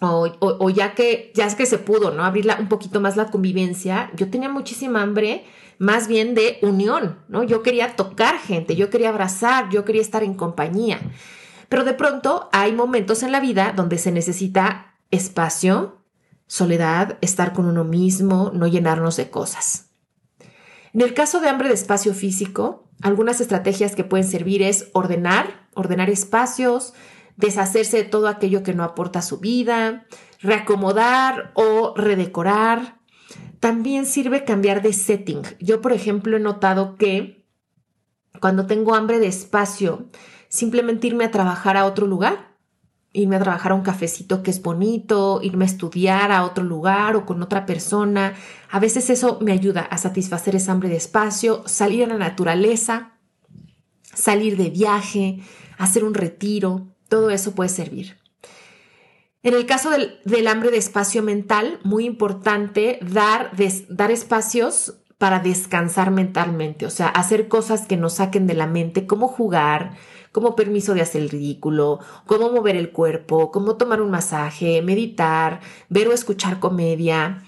o, 0.00 0.70
ya 0.70 0.94
que 0.94 1.32
ya 1.34 1.46
es 1.46 1.54
que 1.54 1.66
se 1.66 1.78
pudo, 1.78 2.10
¿no? 2.10 2.24
Abrir 2.24 2.48
un 2.58 2.68
poquito 2.68 3.00
más 3.00 3.16
la 3.16 3.30
convivencia, 3.30 4.10
yo 4.14 4.28
tenía 4.30 4.48
muchísima 4.48 5.02
hambre 5.02 5.44
más 5.78 6.08
bien 6.08 6.34
de 6.34 6.58
unión, 6.62 7.18
¿no? 7.28 7.42
Yo 7.42 7.62
quería 7.62 7.96
tocar 7.96 8.38
gente, 8.38 8.76
yo 8.76 8.90
quería 8.90 9.10
abrazar, 9.10 9.68
yo 9.70 9.84
quería 9.84 10.02
estar 10.02 10.22
en 10.22 10.34
compañía. 10.34 11.00
Pero 11.68 11.84
de 11.84 11.94
pronto 11.94 12.48
hay 12.52 12.72
momentos 12.72 13.22
en 13.22 13.32
la 13.32 13.40
vida 13.40 13.72
donde 13.74 13.98
se 13.98 14.10
necesita 14.10 14.94
espacio, 15.10 15.98
soledad, 16.46 17.18
estar 17.20 17.52
con 17.52 17.66
uno 17.66 17.84
mismo, 17.84 18.50
no 18.54 18.66
llenarnos 18.66 19.16
de 19.16 19.30
cosas. 19.30 19.90
En 20.92 21.02
el 21.02 21.14
caso 21.14 21.40
de 21.40 21.48
hambre 21.48 21.68
de 21.68 21.74
espacio 21.74 22.14
físico, 22.14 22.88
algunas 23.02 23.40
estrategias 23.40 23.94
que 23.94 24.04
pueden 24.04 24.26
servir 24.26 24.62
es 24.62 24.88
ordenar, 24.92 25.68
ordenar 25.74 26.10
espacios, 26.10 26.94
deshacerse 27.36 27.98
de 27.98 28.04
todo 28.04 28.26
aquello 28.28 28.62
que 28.62 28.74
no 28.74 28.82
aporta 28.82 29.20
a 29.20 29.22
su 29.22 29.38
vida, 29.38 30.06
reacomodar 30.40 31.52
o 31.54 31.94
redecorar. 31.96 32.97
También 33.60 34.06
sirve 34.06 34.44
cambiar 34.44 34.82
de 34.82 34.92
setting. 34.92 35.42
Yo, 35.60 35.80
por 35.80 35.92
ejemplo, 35.92 36.36
he 36.36 36.40
notado 36.40 36.96
que 36.96 37.44
cuando 38.40 38.66
tengo 38.66 38.94
hambre 38.94 39.18
de 39.18 39.26
espacio, 39.26 40.06
simplemente 40.48 41.08
irme 41.08 41.24
a 41.24 41.30
trabajar 41.30 41.76
a 41.76 41.84
otro 41.84 42.06
lugar, 42.06 42.56
irme 43.12 43.36
a 43.36 43.40
trabajar 43.40 43.72
a 43.72 43.74
un 43.74 43.82
cafecito 43.82 44.42
que 44.42 44.50
es 44.50 44.62
bonito, 44.62 45.40
irme 45.42 45.64
a 45.64 45.66
estudiar 45.66 46.30
a 46.30 46.44
otro 46.44 46.62
lugar 46.62 47.16
o 47.16 47.26
con 47.26 47.42
otra 47.42 47.66
persona. 47.66 48.34
A 48.70 48.78
veces 48.78 49.10
eso 49.10 49.38
me 49.40 49.52
ayuda 49.52 49.80
a 49.80 49.98
satisfacer 49.98 50.54
esa 50.54 50.72
hambre 50.72 50.88
de 50.88 50.96
espacio, 50.96 51.62
salir 51.66 52.04
a 52.04 52.08
la 52.08 52.18
naturaleza, 52.18 53.12
salir 54.02 54.56
de 54.56 54.70
viaje, 54.70 55.40
hacer 55.78 56.04
un 56.04 56.14
retiro. 56.14 56.86
Todo 57.08 57.30
eso 57.30 57.54
puede 57.54 57.70
servir. 57.70 58.16
En 59.48 59.54
el 59.54 59.64
caso 59.64 59.88
del, 59.88 60.46
hambre 60.46 60.70
de 60.70 60.76
espacio 60.76 61.22
mental, 61.22 61.78
muy 61.82 62.04
importante 62.04 62.98
dar, 63.00 63.50
dar 63.88 64.10
espacios 64.10 64.98
para 65.16 65.38
descansar 65.38 66.10
mentalmente, 66.10 66.84
o 66.84 66.90
sea, 66.90 67.08
hacer 67.08 67.48
cosas 67.48 67.86
que 67.86 67.96
nos 67.96 68.16
saquen 68.16 68.46
de 68.46 68.52
la 68.52 68.66
mente, 68.66 69.06
como 69.06 69.26
jugar, 69.26 69.92
como 70.32 70.54
permiso 70.54 70.92
de 70.92 71.00
hacer 71.00 71.22
el 71.22 71.30
ridículo, 71.30 71.98
cómo 72.26 72.52
mover 72.52 72.76
el 72.76 72.90
cuerpo, 72.92 73.50
cómo 73.50 73.76
tomar 73.76 74.02
un 74.02 74.10
masaje, 74.10 74.82
meditar, 74.82 75.60
ver 75.88 76.08
o 76.08 76.12
escuchar 76.12 76.58
comedia. 76.58 77.42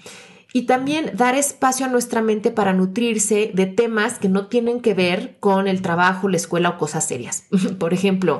Y 0.53 0.63
también 0.63 1.11
dar 1.13 1.35
espacio 1.35 1.85
a 1.85 1.89
nuestra 1.89 2.23
mente 2.23 2.49
para 2.49 2.73
nutrirse 2.73 3.51
de 3.53 3.67
temas 3.67 4.17
que 4.17 4.27
no 4.27 4.47
tienen 4.47 4.81
que 4.81 4.95
ver 4.95 5.37
con 5.39 5.67
el 5.67 5.83
trabajo, 5.83 6.29
la 6.29 6.37
escuela 6.37 6.69
o 6.69 6.77
cosas 6.79 7.07
serias. 7.07 7.43
Por 7.77 7.93
ejemplo, 7.93 8.39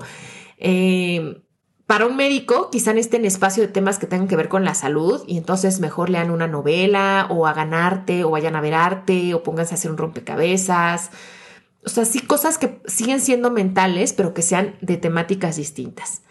eh, 0.58 1.44
para 1.92 2.06
un 2.06 2.16
médico, 2.16 2.70
quizá 2.72 2.94
necesiten 2.94 3.26
espacio 3.26 3.64
de 3.64 3.68
temas 3.68 4.00
que 4.00 4.08
tengan 4.08 4.30
que 4.30 4.38
ver 4.38 4.48
con 4.48 4.64
la 4.64 4.76
salud 4.76 5.26
y 5.28 5.38
entonces 5.38 5.82
mejor 5.82 6.10
lean 6.10 6.32
una 6.32 6.48
novela 6.48 7.28
o 7.30 7.48
hagan 7.48 7.74
arte 7.74 8.24
o 8.24 8.30
vayan 8.30 8.56
a 8.56 8.62
ver 8.62 8.76
arte 8.76 9.34
o 9.34 9.44
pónganse 9.44 9.74
a 9.74 9.76
hacer 9.76 9.92
un 9.92 9.98
rompecabezas. 9.98 11.12
O 11.84 11.90
sea, 11.90 12.06
sí 12.06 12.22
cosas 12.22 12.58
que 12.58 12.80
siguen 12.86 13.20
siendo 13.20 13.52
mentales, 13.52 14.14
pero 14.14 14.34
que 14.34 14.42
sean 14.42 14.78
de 14.80 14.96
temáticas 14.96 15.58
distintas. 15.58 16.22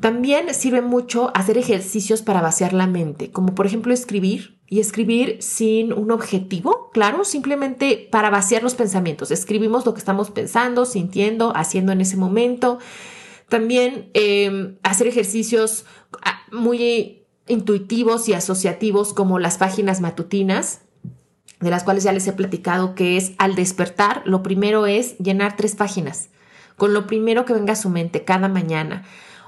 También 0.00 0.54
sirve 0.54 0.80
mucho 0.80 1.30
hacer 1.34 1.58
ejercicios 1.58 2.22
para 2.22 2.40
vaciar 2.40 2.72
la 2.72 2.86
mente, 2.86 3.30
como 3.30 3.54
por 3.54 3.66
ejemplo 3.66 3.92
escribir 3.92 4.58
y 4.68 4.80
escribir 4.80 5.36
sin 5.42 5.92
un 5.92 6.12
objetivo, 6.12 6.88
claro, 6.94 7.26
simplemente 7.26 8.08
para 8.10 8.30
vaciar 8.30 8.62
los 8.62 8.74
pensamientos. 8.74 9.30
Escribimos 9.30 9.84
lo 9.84 9.92
que 9.92 9.98
estamos 9.98 10.30
pensando, 10.30 10.86
sintiendo, 10.86 11.52
haciendo 11.54 11.92
en 11.92 12.00
ese 12.00 12.16
momento 12.16 12.78
también 13.50 14.10
em, 14.14 14.78
hacer 14.82 15.06
ejercicios 15.06 15.84
ah, 16.22 16.40
muy 16.50 17.26
intuitivos 17.46 18.28
y 18.28 18.32
asociativos 18.32 19.12
como 19.12 19.38
las 19.38 19.58
páginas 19.58 20.00
matutinas, 20.00 20.82
de 21.60 21.68
las 21.68 21.84
cuales 21.84 22.04
ya 22.04 22.12
les 22.12 22.26
he 22.26 22.32
platicado, 22.32 22.94
que 22.94 23.18
es 23.18 23.32
al 23.36 23.54
despertar, 23.54 24.22
lo 24.24 24.42
primero 24.42 24.86
es 24.86 25.18
llenar 25.18 25.56
tres 25.56 25.74
páginas, 25.74 26.30
con 26.76 26.94
lo 26.94 27.06
primero 27.06 27.44
que 27.44 27.52
venga 27.52 27.74
a 27.74 27.76
su 27.76 27.90
mente 27.90 28.24
cada 28.24 28.48
mañana. 28.48 29.04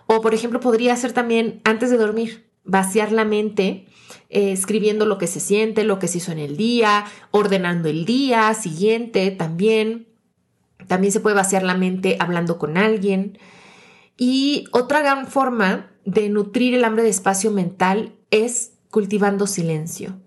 O, 0.06 0.20
por 0.20 0.34
ejemplo, 0.34 0.60
podría 0.60 0.94
ser 0.96 1.12
también 1.12 1.62
antes 1.64 1.90
de 1.90 1.96
dormir, 1.96 2.50
vaciar 2.64 3.12
la 3.12 3.24
mente 3.24 3.86
eh, 4.28 4.52
escribiendo 4.52 5.06
lo 5.06 5.18
que 5.18 5.26
se 5.26 5.40
siente, 5.40 5.84
lo 5.84 5.98
que 5.98 6.08
se 6.08 6.18
hizo 6.18 6.32
en 6.32 6.38
el 6.38 6.56
día, 6.56 7.04
ordenando 7.30 7.88
el 7.88 8.04
día 8.04 8.52
siguiente 8.54 9.30
también. 9.30 10.08
También 10.88 11.12
se 11.12 11.20
puede 11.20 11.36
vaciar 11.36 11.62
la 11.62 11.76
mente 11.76 12.16
hablando 12.18 12.58
con 12.58 12.76
alguien. 12.76 13.38
Y 14.16 14.66
otra 14.72 15.00
gran 15.00 15.26
forma 15.26 15.90
de 16.04 16.28
nutrir 16.28 16.74
el 16.74 16.84
hambre 16.84 17.02
de 17.02 17.08
espacio 17.08 17.50
mental 17.50 18.14
es 18.30 18.72
cultivando 18.90 19.46
silencio. 19.46 20.20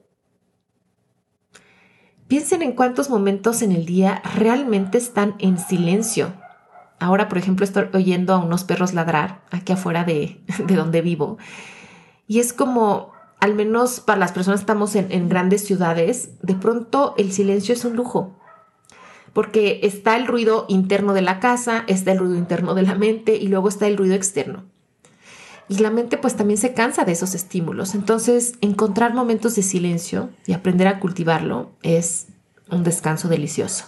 Piensen 2.28 2.64
en 2.64 2.72
cuántos 2.72 3.10
momentos 3.10 3.62
en 3.62 3.72
el 3.72 3.86
día 3.86 4.22
realmente 4.36 4.98
están 4.98 5.36
en 5.38 5.60
silencio. 5.60 6.34
Ahora, 7.00 7.30
por 7.30 7.38
ejemplo, 7.38 7.66
estoy 7.66 7.88
oyendo 7.94 8.34
a 8.34 8.40
unos 8.40 8.64
perros 8.64 8.94
ladrar 8.94 9.44
aquí 9.52 9.74
afuera 9.74 10.04
de, 10.04 10.42
donde 10.68 11.02
vivo. 11.02 11.38
Y 12.28 12.40
es 12.40 12.54
como, 12.54 13.12
al 13.40 13.54
menos 13.54 14.00
para 14.00 14.18
las 14.18 14.32
personas 14.32 14.62
que 14.62 14.64
estamos 14.64 14.96
en, 14.96 15.12
en 15.12 15.30
grandes 15.30 15.66
ciudades, 15.66 16.32
de 16.42 16.56
pronto 16.56 17.14
el 17.18 17.32
silencio 17.32 17.74
es 17.76 17.86
un 17.86 17.96
lujo 17.96 18.40
porque 19.36 19.82
está 19.84 20.16
el 20.16 20.28
ruido 20.28 20.66
interno 20.70 21.14
de 21.14 21.22
la 21.22 21.42
casa, 21.42 21.84
está 21.88 22.14
el 22.14 22.20
ruido 22.20 22.36
interno 22.36 22.74
de 22.74 22.84
la 22.84 22.96
mente 22.96 23.36
y 23.36 23.50
luego 23.50 23.68
está 23.68 23.86
el 23.86 23.98
ruido 23.98 24.16
externo. 24.16 24.64
Y 25.68 25.80
la 25.80 25.92
mente 25.92 26.18
pues 26.18 26.38
también 26.38 26.58
se 26.58 26.74
cansa 26.74 27.04
de 27.04 27.12
esos 27.12 27.36
estímulos. 27.36 27.96
Entonces, 27.96 28.54
encontrar 28.62 29.14
momentos 29.14 29.54
de 29.56 29.64
silencio 29.64 30.30
y 30.48 30.54
aprender 30.54 30.88
a 30.88 31.02
cultivarlo 31.02 31.74
es 31.84 32.28
un 32.72 32.86
descanso 32.86 33.28
delicioso. 33.28 33.84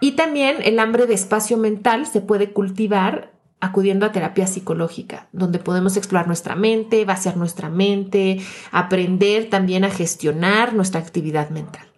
Y 0.00 0.12
también 0.12 0.58
el 0.62 0.78
hambre 0.78 1.06
de 1.06 1.14
espacio 1.14 1.56
mental 1.56 2.04
se 2.04 2.20
puede 2.20 2.52
cultivar 2.52 3.32
acudiendo 3.60 4.04
a 4.04 4.12
terapia 4.12 4.46
psicológica, 4.46 5.28
donde 5.32 5.60
podemos 5.60 5.96
explorar 5.96 6.26
nuestra 6.26 6.56
mente, 6.56 7.06
vaciar 7.06 7.38
nuestra 7.38 7.70
mente, 7.70 8.42
aprender 8.70 9.48
también 9.48 9.84
a 9.84 9.90
gestionar 9.90 10.74
nuestra 10.74 11.00
actividad 11.00 11.48
mental. 11.48 11.93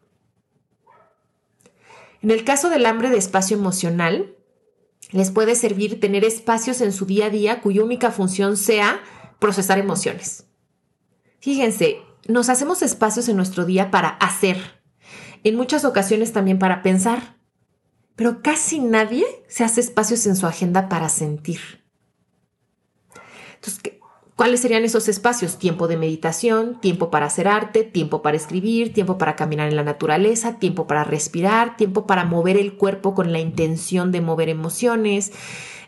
En 2.27 2.33
el 2.33 2.43
caso 2.43 2.71
del 2.71 2.87
hambre 2.87 3.09
de 3.09 3.19
espacio 3.19 3.57
emocional, 3.57 4.35
les 5.13 5.31
puede 5.31 5.55
servir 5.55 6.01
tener 6.01 6.25
espacios 6.25 6.81
en 6.81 6.93
su 6.93 7.07
día 7.07 7.27
a 7.27 7.31
día 7.31 7.61
cuya 7.61 7.85
única 7.85 8.11
función 8.11 8.57
sea 8.57 9.01
procesar 9.39 9.79
emociones. 9.79 10.45
Fíjense, 11.39 11.99
nos 12.27 12.49
hacemos 12.49 12.83
espacios 12.83 13.29
en 13.29 13.37
nuestro 13.37 13.65
día 13.65 13.93
para 13.93 14.09
hacer, 14.09 14.57
en 15.45 15.55
muchas 15.55 15.85
ocasiones 15.85 16.33
también 16.33 16.59
para 16.59 16.83
pensar, 16.83 17.37
pero 18.17 18.43
casi 18.43 18.81
nadie 18.81 19.25
se 19.47 19.63
hace 19.63 19.81
espacios 19.81 20.27
en 20.27 20.35
su 20.35 20.49
agenda 20.49 20.89
para 20.89 21.09
sentir. 21.09 21.61
Entonces, 23.55 23.96
¿Cuáles 24.37 24.61
serían 24.61 24.85
esos 24.85 25.09
espacios? 25.09 25.57
Tiempo 25.59 25.89
de 25.89 25.97
meditación, 25.97 26.79
tiempo 26.79 27.11
para 27.11 27.25
hacer 27.25 27.49
arte, 27.49 27.85
tiempo 27.85 28.21
para 28.21 28.37
escribir, 28.37 28.93
tiempo 28.93 29.17
para 29.17 29.35
caminar 29.35 29.71
en 29.71 29.77
la 29.77 29.83
naturaleza, 29.83 30.59
tiempo 30.59 30.87
para 30.87 31.05
respirar, 31.05 31.79
tiempo 31.79 32.07
para 32.07 32.27
mover 32.27 32.59
el 32.59 32.75
cuerpo 32.75 33.15
con 33.15 33.33
la 33.33 33.41
intención 33.41 34.13
de 34.13 34.21
mover 34.21 34.51
emociones, 34.51 35.33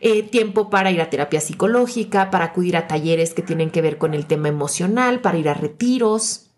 eh, 0.01 0.23
tiempo 0.23 0.71
para 0.71 0.91
ir 0.91 1.03
a 1.03 1.11
terapia 1.11 1.43
psicológica, 1.43 2.31
para 2.31 2.47
acudir 2.47 2.79
a 2.79 2.87
talleres 2.87 3.35
que 3.35 3.43
tienen 3.43 3.71
que 3.71 3.83
ver 3.83 3.99
con 3.99 4.15
el 4.15 4.25
tema 4.25 4.49
emocional, 4.49 5.21
para 5.21 5.37
ir 5.37 5.51
a 5.51 5.55
retiros. 5.55 6.51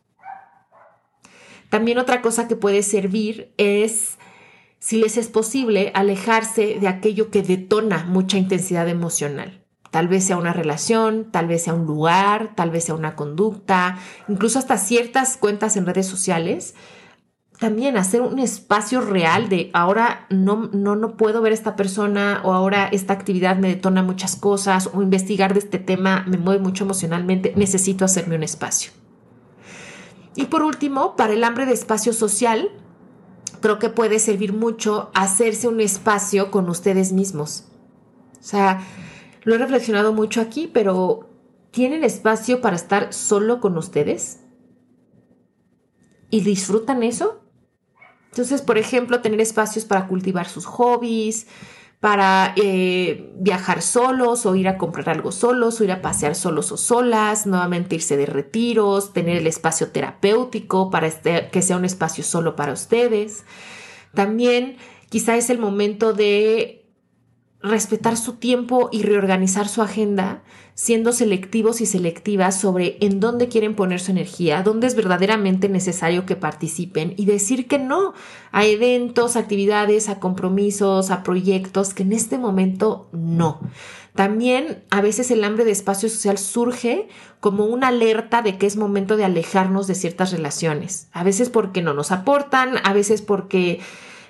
También 1.71 1.99
otra 1.99 2.23
cosa 2.23 2.47
que 2.47 2.55
puede 2.55 2.85
servir 2.85 3.53
es, 3.57 4.17
si 4.79 4.99
les 4.99 5.17
es 5.17 5.27
posible, 5.27 5.91
alejarse 5.95 6.79
de 6.81 6.87
aquello 6.87 7.33
que 7.33 7.43
detona 7.43 8.05
mucha 8.05 8.39
intensidad 8.39 8.89
emocional. 8.89 9.60
Tal 9.91 10.07
vez 10.07 10.25
sea 10.25 10.37
una 10.37 10.53
relación, 10.53 11.31
tal 11.31 11.49
vez 11.49 11.65
sea 11.65 11.75
un 11.75 11.85
lugar, 11.85 12.55
tal 12.55 12.71
vez 12.71 12.85
sea 12.85 12.95
una 12.95 13.17
conducta, 13.17 13.99
incluso 14.29 14.59
hasta 14.59 14.79
ciertas 14.79 15.37
cuentas 15.37 15.77
en 15.77 15.87
redes 15.87 16.07
sociales. 16.07 16.75
También 17.59 17.97
hacer 17.97 18.23
un 18.23 18.39
espacio 18.39 19.01
real 19.01 19.49
de 19.49 19.71
ahora 19.75 20.27
no, 20.31 20.71
no, 20.73 20.97
no 20.97 21.17
puedo 21.17 21.43
ver 21.43 21.53
a 21.53 21.55
esta 21.55 21.77
persona 21.77 22.41
o 22.45 22.55
ahora 22.55 22.89
esta 22.91 23.13
actividad 23.13 23.57
me 23.57 23.69
detona 23.69 24.03
muchas 24.03 24.37
cosas 24.37 24.89
o 24.95 25.03
investigar 25.03 25.53
de 25.53 25.59
este 25.59 25.79
tema 25.79 26.25
me 26.27 26.39
mueve 26.39 26.63
mucho 26.63 26.85
emocionalmente, 26.85 27.53
necesito 27.57 28.05
hacerme 28.05 28.37
un 28.37 28.45
espacio. 28.45 28.93
Y 30.37 30.47
por 30.47 30.63
último, 30.63 31.17
para 31.17 31.33
el 31.33 31.45
hambre 31.45 31.67
de 31.67 31.75
espacio 31.75 32.13
social, 32.13 32.71
creo 33.61 33.79
que 33.79 33.91
puede 33.91 34.21
servir 34.21 34.53
mucho 34.53 35.11
hacerse 35.15 35.69
un 35.69 35.81
espacio 35.81 36.51
con 36.51 36.69
ustedes 36.69 37.13
mismos. 37.13 37.65
O 38.41 38.43
sea, 38.43 38.81
lo 39.43 39.55
he 39.55 39.59
reflexionado 39.59 40.13
mucho 40.13 40.41
aquí, 40.41 40.71
pero 40.73 41.31
¿Tienen 41.71 42.03
espacio 42.03 42.61
para 42.61 42.77
estar 42.77 43.13
solo 43.13 43.61
con 43.61 43.79
ustedes? 43.79 44.41
¿Y 46.29 46.41
disfrutan 46.41 47.03
eso? 47.03 47.43
Entonces, 48.31 48.63
por 48.63 48.77
ejemplo, 48.77 49.21
tener 49.21 49.41
espacios 49.41 49.85
para 49.85 50.09
cultivar 50.09 50.49
sus 50.49 50.67
hobbies, 50.67 51.47
para 52.01 52.55
eh, 52.57 53.33
viajar 53.37 53.83
solos 53.83 54.47
o 54.47 54.57
ir 54.57 54.67
a 54.67 54.79
comprar 54.79 55.11
algo 55.11 55.33
solos 55.33 55.81
o 55.81 55.85
ir 55.85 55.93
a 55.93 56.03
pasear 56.03 56.35
solos 56.35 56.73
o 56.73 56.77
solas, 56.77 57.47
nuevamente 57.47 57.97
irse 57.97 58.17
de 58.17 58.27
retiros, 58.27 59.13
tener 59.13 59.37
el 59.37 59.47
espacio 59.47 59.89
terapéutico 59.89 60.91
para 60.91 61.07
este, 61.07 61.51
que 61.51 61.63
sea 61.63 61.77
un 61.77 61.85
espacio 61.85 62.25
solo 62.25 62.57
para 62.57 62.73
ustedes. 62.73 63.45
También 64.15 64.77
quizá 65.09 65.37
es 65.37 65.51
el 65.51 65.59
momento 65.59 66.15
de 66.15 66.80
respetar 67.63 68.17
su 68.17 68.35
tiempo 68.35 68.89
y 68.91 69.03
reorganizar 69.03 69.69
su 69.69 69.83
agenda, 69.83 70.43
siendo 70.75 71.13
selectivos 71.13 71.83
y 71.83 71.87
selectivas 71.87 72.59
sobre 72.59 72.97
en 73.01 73.21
dónde 73.21 73.49
quieren 73.49 73.75
poner 73.75 74.01
su 74.01 74.13
energía, 74.13 74.63
dónde 74.63 74.87
es 74.87 74.95
verdaderamente 74.95 75.69
necesario 75.69 76.25
que 76.25 76.37
participen 76.37 77.13
y 77.19 77.27
decir 77.27 77.69
que 77.69 77.79
no 77.79 78.15
a 78.51 78.65
eventos, 78.65 79.37
actividades, 79.37 80.09
a 80.09 80.21
compromisos, 80.21 81.11
a 81.11 81.23
proyectos 81.23 81.93
que 81.93 82.03
en 82.03 82.15
este 82.15 82.39
momento 82.39 83.09
no. 83.13 83.61
También 84.15 84.83
a 84.91 85.03
veces 85.03 85.31
el 85.31 85.45
hambre 85.45 85.65
de 85.65 85.71
espacio 85.71 86.09
social 86.09 86.39
surge 86.39 87.09
como 87.41 87.67
una 87.67 87.89
alerta 87.89 88.43
de 88.43 88.59
que 88.59 88.67
es 88.67 88.77
momento 88.77 89.17
de 89.17 89.25
alejarnos 89.25 89.87
de 89.87 89.95
ciertas 89.95 90.33
relaciones, 90.33 91.09
a 91.13 91.25
veces 91.25 91.51
porque 91.51 91.83
no 91.83 91.95
nos 91.95 92.11
aportan, 92.11 92.79
a 92.85 92.93
veces 92.93 93.23
porque 93.23 93.81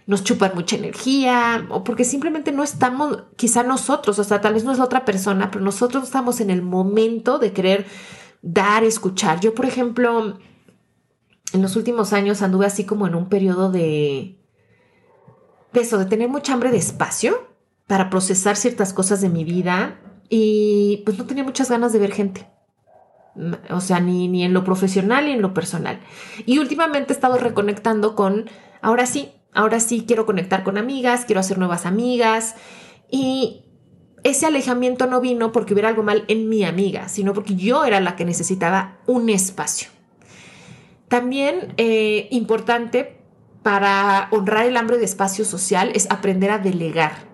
nos 0.06 0.24
chupan 0.24 0.52
mucha 0.54 0.76
energía 0.76 1.66
o 1.70 1.84
porque 1.84 2.04
simplemente 2.04 2.52
no 2.52 2.62
estamos, 2.62 3.24
quizá 3.36 3.62
nosotros, 3.62 4.18
o 4.18 4.24
sea, 4.24 4.40
tal 4.40 4.54
vez 4.54 4.64
no 4.64 4.72
es 4.72 4.78
la 4.78 4.84
otra 4.84 5.04
persona, 5.04 5.50
pero 5.50 5.64
nosotros 5.64 6.04
estamos 6.04 6.40
en 6.40 6.50
el 6.50 6.62
momento 6.62 7.38
de 7.38 7.52
querer 7.52 7.86
dar, 8.42 8.84
escuchar. 8.84 9.40
Yo, 9.40 9.54
por 9.54 9.66
ejemplo, 9.66 10.38
en 11.52 11.62
los 11.62 11.76
últimos 11.76 12.12
años 12.12 12.42
anduve 12.42 12.66
así 12.66 12.84
como 12.84 13.06
en 13.06 13.14
un 13.14 13.28
periodo 13.28 13.70
de, 13.70 14.38
de 15.72 15.80
eso, 15.80 15.98
de 15.98 16.06
tener 16.06 16.28
mucha 16.28 16.52
hambre 16.52 16.70
de 16.70 16.78
espacio 16.78 17.48
para 17.86 18.10
procesar 18.10 18.56
ciertas 18.56 18.92
cosas 18.92 19.20
de 19.20 19.28
mi 19.28 19.44
vida 19.44 20.00
y 20.28 21.02
pues 21.04 21.18
no 21.18 21.26
tenía 21.26 21.44
muchas 21.44 21.70
ganas 21.70 21.92
de 21.92 21.98
ver 21.98 22.12
gente. 22.12 22.48
O 23.70 23.80
sea, 23.80 24.00
ni, 24.00 24.28
ni 24.28 24.44
en 24.44 24.54
lo 24.54 24.64
profesional 24.64 25.26
ni 25.26 25.32
en 25.32 25.42
lo 25.42 25.54
personal. 25.54 26.00
Y 26.46 26.58
últimamente 26.58 27.12
he 27.12 27.16
estado 27.16 27.36
reconectando 27.38 28.14
con, 28.14 28.48
ahora 28.80 29.06
sí, 29.06 29.32
ahora 29.54 29.80
sí 29.80 30.04
quiero 30.06 30.26
conectar 30.26 30.62
con 30.62 30.78
amigas, 30.78 31.24
quiero 31.24 31.40
hacer 31.40 31.58
nuevas 31.58 31.86
amigas 31.86 32.54
y 33.10 33.64
ese 34.22 34.46
alejamiento 34.46 35.06
no 35.06 35.20
vino 35.20 35.52
porque 35.52 35.72
hubiera 35.72 35.88
algo 35.88 36.02
mal 36.02 36.24
en 36.28 36.48
mi 36.48 36.64
amiga, 36.64 37.08
sino 37.08 37.32
porque 37.32 37.56
yo 37.56 37.84
era 37.84 38.00
la 38.00 38.16
que 38.16 38.24
necesitaba 38.24 38.98
un 39.06 39.30
espacio. 39.30 39.88
También 41.08 41.74
eh, 41.76 42.28
importante 42.30 43.18
para 43.62 44.28
honrar 44.30 44.66
el 44.66 44.76
hambre 44.76 44.98
de 44.98 45.04
espacio 45.04 45.44
social 45.44 45.90
es 45.94 46.10
aprender 46.10 46.50
a 46.50 46.58
delegar. 46.58 47.28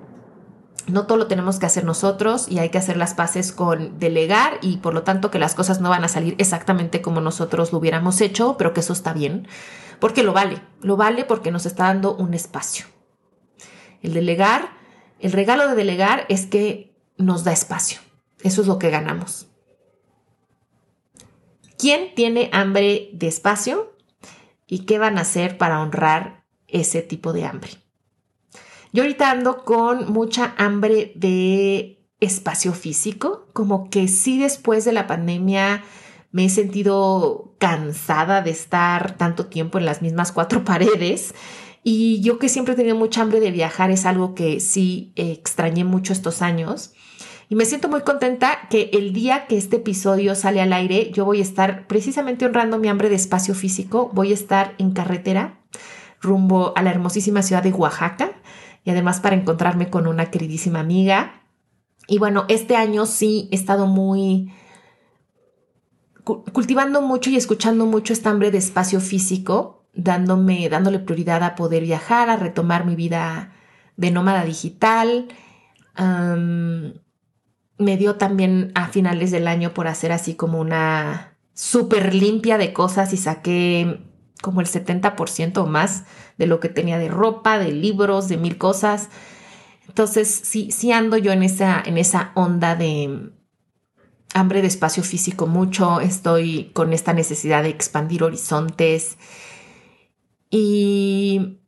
No 0.86 1.06
todo 1.06 1.18
lo 1.18 1.26
tenemos 1.26 1.58
que 1.58 1.66
hacer 1.66 1.84
nosotros 1.84 2.46
y 2.48 2.58
hay 2.58 2.68
que 2.68 2.78
hacer 2.78 2.96
las 2.96 3.14
paces 3.14 3.50
con 3.50 3.98
delegar 3.98 4.58
y 4.62 4.76
por 4.76 4.94
lo 4.94 5.02
tanto 5.02 5.32
que 5.32 5.40
las 5.40 5.56
cosas 5.56 5.80
no 5.80 5.90
van 5.90 6.04
a 6.04 6.08
salir 6.08 6.36
exactamente 6.38 7.02
como 7.02 7.20
nosotros 7.20 7.72
lo 7.72 7.78
hubiéramos 7.78 8.20
hecho, 8.20 8.56
pero 8.56 8.72
que 8.72 8.80
eso 8.80 8.92
está 8.92 9.12
bien 9.12 9.48
porque 10.00 10.22
lo 10.22 10.32
vale, 10.32 10.60
lo 10.80 10.96
vale 10.96 11.24
porque 11.24 11.50
nos 11.50 11.66
está 11.66 11.84
dando 11.84 12.14
un 12.14 12.34
espacio. 12.34 12.86
El 14.02 14.14
delegar, 14.14 14.70
el 15.20 15.32
regalo 15.32 15.68
de 15.68 15.74
delegar 15.74 16.26
es 16.28 16.46
que 16.46 16.94
nos 17.16 17.44
da 17.44 17.52
espacio. 17.52 18.00
Eso 18.42 18.60
es 18.60 18.66
lo 18.66 18.78
que 18.78 18.90
ganamos. 18.90 19.48
¿Quién 21.78 22.14
tiene 22.14 22.48
hambre 22.52 23.10
de 23.12 23.26
espacio? 23.26 23.94
¿Y 24.66 24.80
qué 24.80 24.98
van 24.98 25.18
a 25.18 25.22
hacer 25.22 25.58
para 25.58 25.80
honrar 25.80 26.44
ese 26.68 27.02
tipo 27.02 27.32
de 27.32 27.44
hambre? 27.44 27.70
Yo 28.92 29.02
ahorita 29.02 29.30
ando 29.30 29.64
con 29.64 30.12
mucha 30.12 30.54
hambre 30.56 31.12
de 31.16 31.96
espacio 32.20 32.72
físico, 32.72 33.46
como 33.52 33.90
que 33.90 34.08
sí 34.08 34.38
después 34.38 34.84
de 34.84 34.92
la 34.92 35.06
pandemia 35.06 35.84
me 36.36 36.44
he 36.44 36.48
sentido 36.50 37.54
cansada 37.56 38.42
de 38.42 38.50
estar 38.50 39.16
tanto 39.16 39.46
tiempo 39.46 39.78
en 39.78 39.86
las 39.86 40.02
mismas 40.02 40.32
cuatro 40.32 40.64
paredes. 40.66 41.34
Y 41.82 42.20
yo 42.20 42.38
que 42.38 42.50
siempre 42.50 42.74
he 42.74 42.76
tenido 42.76 42.94
mucha 42.94 43.22
hambre 43.22 43.40
de 43.40 43.50
viajar 43.50 43.90
es 43.90 44.04
algo 44.04 44.34
que 44.34 44.60
sí 44.60 45.14
extrañé 45.16 45.84
mucho 45.84 46.12
estos 46.12 46.42
años. 46.42 46.92
Y 47.48 47.54
me 47.54 47.64
siento 47.64 47.88
muy 47.88 48.02
contenta 48.02 48.68
que 48.68 48.90
el 48.92 49.14
día 49.14 49.46
que 49.46 49.56
este 49.56 49.76
episodio 49.76 50.34
sale 50.34 50.60
al 50.60 50.74
aire, 50.74 51.10
yo 51.10 51.24
voy 51.24 51.38
a 51.38 51.42
estar 51.42 51.86
precisamente 51.86 52.44
honrando 52.44 52.78
mi 52.78 52.88
hambre 52.88 53.08
de 53.08 53.14
espacio 53.14 53.54
físico. 53.54 54.10
Voy 54.12 54.32
a 54.32 54.34
estar 54.34 54.74
en 54.76 54.90
carretera 54.90 55.62
rumbo 56.20 56.74
a 56.76 56.82
la 56.82 56.90
hermosísima 56.90 57.42
ciudad 57.42 57.62
de 57.62 57.72
Oaxaca 57.72 58.32
y 58.84 58.90
además 58.90 59.20
para 59.20 59.36
encontrarme 59.36 59.88
con 59.88 60.06
una 60.06 60.30
queridísima 60.30 60.80
amiga. 60.80 61.44
Y 62.06 62.18
bueno, 62.18 62.44
este 62.48 62.76
año 62.76 63.06
sí 63.06 63.48
he 63.52 63.54
estado 63.54 63.86
muy 63.86 64.52
cultivando 66.26 67.02
mucho 67.02 67.30
y 67.30 67.36
escuchando 67.36 67.86
mucho 67.86 68.12
esta 68.12 68.30
hambre 68.30 68.50
de 68.50 68.58
espacio 68.58 69.00
físico, 69.00 69.86
dándome, 69.94 70.68
dándole 70.68 70.98
prioridad 70.98 71.44
a 71.44 71.54
poder 71.54 71.84
viajar, 71.84 72.28
a 72.30 72.36
retomar 72.36 72.84
mi 72.84 72.96
vida 72.96 73.52
de 73.96 74.10
nómada 74.10 74.44
digital. 74.44 75.28
me 77.78 77.96
dio 77.96 78.16
también 78.16 78.72
a 78.74 78.88
finales 78.88 79.30
del 79.30 79.46
año 79.46 79.72
por 79.72 79.86
hacer 79.86 80.10
así 80.10 80.34
como 80.34 80.60
una 80.60 81.36
súper 81.54 82.12
limpia 82.12 82.58
de 82.58 82.72
cosas 82.72 83.12
y 83.12 83.16
saqué 83.16 84.00
como 84.42 84.60
el 84.60 84.66
70% 84.66 85.58
o 85.58 85.66
más 85.66 86.04
de 86.38 86.46
lo 86.46 86.58
que 86.58 86.68
tenía 86.68 86.98
de 86.98 87.08
ropa, 87.08 87.58
de 87.58 87.70
libros, 87.70 88.28
de 88.28 88.36
mil 88.36 88.58
cosas. 88.58 89.10
Entonces, 89.86 90.28
sí, 90.28 90.72
sí 90.72 90.90
ando 90.92 91.16
yo 91.16 91.32
en 91.32 91.44
esa, 91.44 91.82
en 91.86 91.96
esa 91.96 92.32
onda 92.34 92.74
de, 92.74 93.30
hambre 94.36 94.60
de 94.60 94.68
espacio 94.68 95.02
físico 95.02 95.46
mucho, 95.46 96.00
estoy 96.00 96.70
con 96.74 96.92
esta 96.92 97.14
necesidad 97.14 97.62
de 97.62 97.70
expandir 97.70 98.22
horizontes 98.22 99.16
y, 100.50 101.58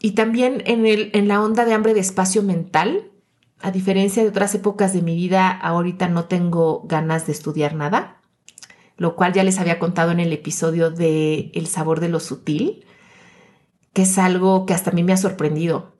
y 0.00 0.12
también 0.12 0.62
en, 0.64 0.86
el, 0.86 1.10
en 1.12 1.28
la 1.28 1.42
onda 1.42 1.66
de 1.66 1.74
hambre 1.74 1.92
de 1.92 2.00
espacio 2.00 2.42
mental. 2.42 3.10
A 3.60 3.70
diferencia 3.70 4.22
de 4.22 4.28
otras 4.28 4.54
épocas 4.54 4.92
de 4.92 5.02
mi 5.02 5.14
vida, 5.14 5.50
ahorita 5.50 6.08
no 6.08 6.24
tengo 6.24 6.82
ganas 6.86 7.26
de 7.26 7.32
estudiar 7.32 7.74
nada, 7.74 8.20
lo 8.96 9.16
cual 9.16 9.32
ya 9.32 9.44
les 9.44 9.58
había 9.58 9.78
contado 9.78 10.10
en 10.10 10.20
el 10.20 10.32
episodio 10.32 10.90
de 10.90 11.50
El 11.54 11.66
sabor 11.66 12.00
de 12.00 12.08
lo 12.08 12.20
sutil, 12.20 12.84
que 13.92 14.02
es 14.02 14.18
algo 14.18 14.66
que 14.66 14.74
hasta 14.74 14.90
a 14.90 14.94
mí 14.94 15.02
me 15.02 15.12
ha 15.12 15.16
sorprendido. 15.18 15.96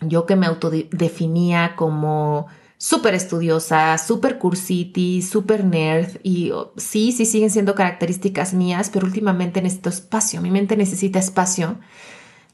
Yo 0.00 0.26
que 0.26 0.36
me 0.36 0.46
autodefinía 0.46 1.74
como 1.76 2.46
súper 2.80 3.14
estudiosa, 3.14 3.98
súper 3.98 4.38
cursiti, 4.38 5.20
súper 5.20 5.66
nerd 5.66 6.16
y 6.22 6.50
oh, 6.52 6.72
sí, 6.78 7.12
sí 7.12 7.26
siguen 7.26 7.50
siendo 7.50 7.74
características 7.74 8.54
mías, 8.54 8.88
pero 8.88 9.06
últimamente 9.06 9.60
necesito 9.60 9.90
espacio, 9.90 10.40
mi 10.40 10.50
mente 10.50 10.78
necesita 10.78 11.18
espacio 11.18 11.78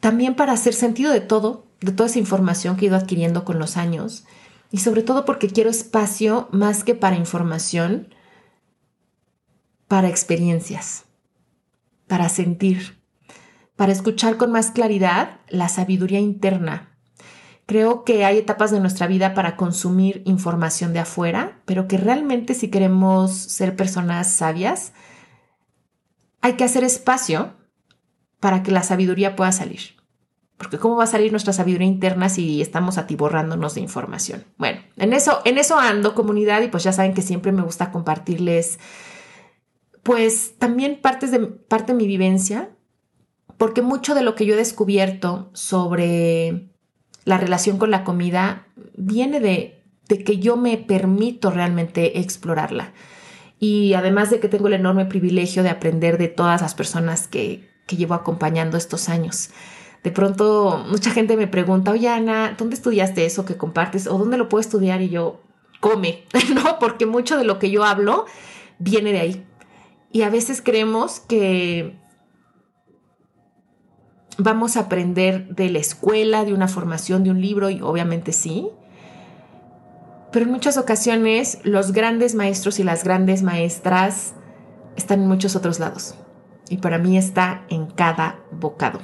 también 0.01 0.35
para 0.35 0.53
hacer 0.53 0.75
sentido 0.75 1.13
de 1.13 1.21
todo, 1.21 1.69
de 1.81 1.93
toda 1.93 2.09
esa 2.09 2.19
información 2.19 2.77
que 2.77 2.87
he 2.87 2.89
ido 2.89 2.97
adquiriendo 2.97 3.45
con 3.45 3.61
los 3.61 3.77
años 3.77 4.25
y 4.73 4.79
sobre 4.79 5.05
todo 5.05 5.25
porque 5.25 5.47
quiero 5.47 5.71
espacio 5.71 6.49
más 6.51 6.83
que 6.83 6.97
para 6.97 7.15
información, 7.15 8.13
para 9.87 10.09
experiencias, 10.09 11.05
para 12.09 12.29
sentir, 12.31 12.99
para 13.77 13.93
escuchar 13.93 14.39
con 14.39 14.51
más 14.51 14.73
claridad 14.73 15.39
la 15.49 15.69
sabiduría 15.69 16.19
interna 16.19 16.96
Creo 17.67 18.05
que 18.05 18.25
hay 18.25 18.39
etapas 18.39 18.71
de 18.71 18.81
nuestra 18.81 19.09
vida 19.09 19.35
para 19.35 19.57
consumir 19.57 20.23
información 20.25 20.93
de 20.93 21.01
afuera, 21.01 21.61
pero 21.65 21.89
que 21.89 21.99
realmente 21.99 22.55
si 22.55 22.69
queremos 22.69 23.33
ser 23.33 23.75
personas 23.75 24.31
sabias, 24.31 24.93
hay 26.41 26.55
que 26.55 26.65
hacer 26.65 26.85
espacio 26.85 27.55
para 28.39 28.63
que 28.63 28.71
la 28.71 28.85
sabiduría 28.85 29.35
pueda 29.35 29.51
salir. 29.51 29.97
Porque 30.57 30.79
¿cómo 30.79 30.97
va 30.97 31.05
a 31.05 31.09
salir 31.09 31.33
nuestra 31.33 31.53
sabiduría 31.53 31.89
interna 31.89 32.29
si 32.29 32.63
estamos 32.63 32.99
atiborrándonos 32.99 33.75
de 33.75 33.81
información? 33.81 34.45
Bueno, 34.57 34.81
en 34.97 35.13
eso, 35.13 35.43
en 35.45 35.59
eso 35.59 35.79
ando 35.79 36.15
comunidad 36.15 36.63
y 36.63 36.69
pues 36.69 36.85
ya 36.85 36.93
saben 36.93 37.15
que 37.15 37.23
siempre 37.23 37.53
me 37.53 37.63
gusta 37.63 37.91
compartirles 37.91 38.79
pues 40.07 40.57
también 40.57 41.01
partes 41.03 41.33
de 41.33 41.41
parte 41.41 41.93
de 41.93 41.99
mi 41.99 42.07
vivencia, 42.07 42.71
porque 43.59 43.83
mucho 43.83 44.15
de 44.15 44.23
lo 44.23 44.37
que 44.37 44.47
yo 44.47 44.55
he 44.55 44.57
descubierto 44.57 45.51
sobre 45.53 46.71
la 47.27 47.37
relación 47.37 47.77
con 47.77 47.91
la 47.91 48.05
comida 48.05 48.69
viene 48.97 49.41
de, 49.41 49.83
que 50.09 50.39
yo 50.39 50.57
me 50.57 50.79
permito 50.79 51.51
realmente 51.51 52.21
explorarla. 52.21 52.93
Y 53.59 53.95
además 53.95 54.31
de 54.31 54.39
que 54.39 54.49
tengo 54.49 54.69
el 54.69 54.75
enorme 54.75 55.07
privilegio 55.07 55.63
de 55.63 55.71
aprender 55.71 56.19
de 56.19 56.29
todas 56.29 56.63
las 56.63 56.75
personas 56.75 57.27
que, 57.27 57.69
que 57.87 57.97
llevo 57.97 58.15
acompañando 58.15 58.77
estos 58.77 59.09
años. 59.09 59.51
De 60.05 60.13
pronto 60.13 60.85
mucha 60.89 61.11
gente 61.11 61.37
me 61.37 61.49
pregunta, 61.49 61.91
oye 61.91 62.09
Ana, 62.09 62.55
¿dónde 62.57 62.77
estudiaste 62.77 63.27
eso 63.27 63.45
que 63.45 63.57
compartes? 63.57 64.07
¿O 64.07 64.19
dónde 64.19 64.39
lo 64.39 64.49
puedo 64.49 64.61
estudiar? 64.61 65.03
Y 65.03 65.09
yo, 65.09 65.43
come, 65.81 66.23
¿no? 66.55 66.79
Porque 66.79 67.07
mucho 67.07 67.37
de 67.37 67.45
lo 67.45 67.59
que 67.59 67.73
yo 67.73 67.85
hablo 67.85 68.27
viene 68.79 69.11
de 69.11 69.19
ahí. 69.19 69.47
Y 70.13 70.23
a 70.23 70.31
veces 70.31 70.63
creemos 70.63 71.19
que 71.19 71.99
vamos 74.39 74.77
a 74.77 74.81
aprender 74.81 75.49
de 75.49 75.71
la 75.71 75.79
escuela, 75.79 76.45
de 76.45 76.53
una 76.53 76.69
formación, 76.69 77.25
de 77.25 77.31
un 77.31 77.41
libro, 77.41 77.71
y 77.71 77.81
obviamente 77.81 78.33
sí. 78.33 78.69
Pero 80.33 80.47
en 80.47 80.53
muchas 80.53 80.77
ocasiones 80.77 81.59
los 81.63 81.93
grandes 81.93 82.35
maestros 82.35 82.79
y 82.79 82.85
las 82.85 83.05
grandes 83.05 83.43
maestras 83.43 84.35
están 84.97 85.23
en 85.23 85.29
muchos 85.29 85.57
otros 85.57 85.79
lados. 85.79 86.15
Y 86.69 86.79
para 86.79 86.99
mí 86.99 87.17
está 87.17 87.65
en 87.69 87.87
cada 87.87 88.41
bocado. 88.51 89.01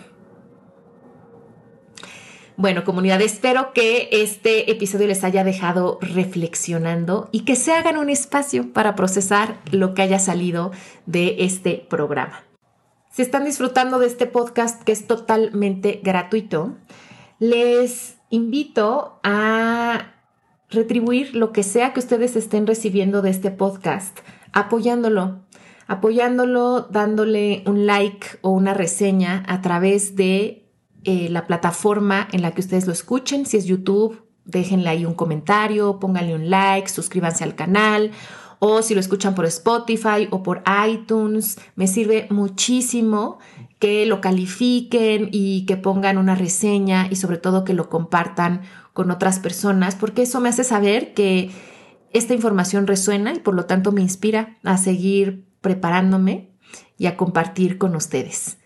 Bueno, 2.57 2.85
comunidad, 2.85 3.21
espero 3.23 3.73
que 3.73 4.09
este 4.13 4.71
episodio 4.71 5.07
les 5.07 5.25
haya 5.25 5.43
dejado 5.43 5.99
reflexionando 6.01 7.29
y 7.33 7.41
que 7.41 7.57
se 7.57 7.73
hagan 7.73 7.97
un 7.97 8.11
espacio 8.11 8.73
para 8.73 8.95
procesar 8.95 9.59
lo 9.71 9.95
que 9.95 10.03
haya 10.03 10.19
salido 10.19 10.71
de 11.07 11.37
este 11.41 11.87
programa. 11.89 12.45
Si 13.13 13.21
están 13.21 13.45
disfrutando 13.45 13.99
de 13.99 14.07
este 14.07 14.25
podcast 14.25 14.83
que 14.85 14.93
es 14.93 15.07
totalmente 15.07 16.01
gratuito, 16.03 16.79
les 17.39 18.17
invito 18.31 19.21
a 19.23 20.15
retribuir 20.71 21.37
lo 21.37 21.53
que 21.53 21.63
sea 21.63 21.93
que 21.93 22.01
ustedes 22.01 22.37
estén 22.37 22.67
recibiendo 22.67 23.21
de 23.21 23.29
este 23.29 23.51
podcast, 23.51 24.19
apoyándolo, 24.55 25.43
apoyándolo, 25.87 26.89
dándole 26.91 27.63
un 27.67 27.85
like 27.85 28.27
o 28.41 28.49
una 28.49 28.73
reseña 28.73 29.45
a 29.47 29.61
través 29.61 30.17
de 30.17 30.71
eh, 31.05 31.29
la 31.29 31.47
plataforma 31.47 32.29
en 32.33 32.41
la 32.41 32.53
que 32.53 32.63
ustedes 32.63 32.87
lo 32.87 32.95
escuchen. 32.95 33.45
Si 33.45 33.59
es 33.59 33.67
YouTube, 33.67 34.23
déjenle 34.47 34.89
ahí 34.89 35.05
un 35.05 35.13
comentario, 35.13 36.01
pónganle 36.01 36.35
un 36.35 36.49
like, 36.49 36.89
suscríbanse 36.89 37.45
al 37.45 37.57
canal. 37.57 38.11
O 38.65 38.81
si 38.83 38.95
lo 38.95 39.01
escuchan 39.01 39.35
por 39.35 39.45
Spotify 39.47 40.29
o 40.31 40.45
por 40.45 40.63
iTunes, 40.89 41.59
me 41.75 41.89
sirve 41.89 42.29
muchísimo 42.31 43.41
que 43.81 44.07
lo 44.07 44.21
califiquen 44.21 45.31
y 45.33 45.67
que 45.67 45.77
pongan 45.77 46.17
una 46.17 46.37
reseña 46.37 47.09
y 47.11 47.17
sobre 47.17 47.39
todo 47.39 47.65
que 47.65 47.75
lo 47.75 47.89
compartan 47.89 48.63
con 48.93 49.11
otras 49.11 49.41
personas, 49.41 49.97
porque 49.97 50.23
eso 50.23 50.39
me 50.39 50.49
hace 50.49 50.63
saber 50.63 51.13
que 51.13 51.51
esta 52.13 52.35
información 52.35 52.87
resuena 52.87 53.35
y 53.35 53.41
por 53.41 53.57
lo 53.57 53.65
tanto 53.65 53.91
me 53.91 54.01
inspira 54.01 54.59
a 54.63 54.79
seguir 54.79 55.45
preparándome 55.61 56.53
y 56.97 57.07
a 57.07 57.17
compartir 57.17 57.79
con 57.79 57.97
ustedes. 57.97 58.59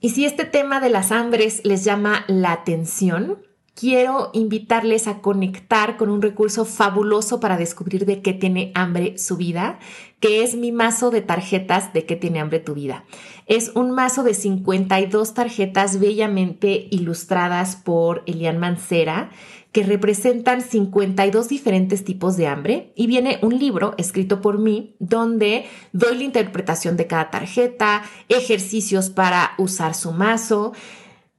Y 0.00 0.10
si 0.10 0.26
este 0.26 0.44
tema 0.44 0.82
de 0.82 0.90
las 0.90 1.12
hambres 1.12 1.62
les 1.64 1.82
llama 1.82 2.26
la 2.26 2.52
atención, 2.52 3.38
quiero 3.78 4.30
invitarles 4.32 5.06
a 5.06 5.20
conectar 5.20 5.96
con 5.96 6.10
un 6.10 6.20
recurso 6.20 6.64
fabuloso 6.64 7.38
para 7.38 7.56
descubrir 7.56 8.06
de 8.06 8.22
qué 8.22 8.32
tiene 8.32 8.72
hambre 8.74 9.16
su 9.18 9.36
vida, 9.36 9.78
que 10.18 10.42
es 10.42 10.56
mi 10.56 10.72
mazo 10.72 11.12
de 11.12 11.20
tarjetas 11.20 11.92
de 11.92 12.04
qué 12.04 12.16
tiene 12.16 12.40
hambre 12.40 12.58
tu 12.58 12.74
vida. 12.74 13.04
Es 13.46 13.70
un 13.76 13.92
mazo 13.92 14.24
de 14.24 14.34
52 14.34 15.32
tarjetas 15.32 16.00
bellamente 16.00 16.88
ilustradas 16.90 17.76
por 17.76 18.24
Elian 18.26 18.58
Mancera 18.58 19.30
que 19.70 19.84
representan 19.84 20.62
52 20.62 21.48
diferentes 21.48 22.02
tipos 22.02 22.36
de 22.36 22.48
hambre 22.48 22.92
y 22.96 23.06
viene 23.06 23.38
un 23.42 23.60
libro 23.60 23.94
escrito 23.96 24.40
por 24.40 24.58
mí 24.58 24.96
donde 24.98 25.66
doy 25.92 26.16
la 26.16 26.24
interpretación 26.24 26.96
de 26.96 27.06
cada 27.06 27.30
tarjeta, 27.30 28.02
ejercicios 28.28 29.08
para 29.08 29.52
usar 29.56 29.94
su 29.94 30.10
mazo. 30.10 30.72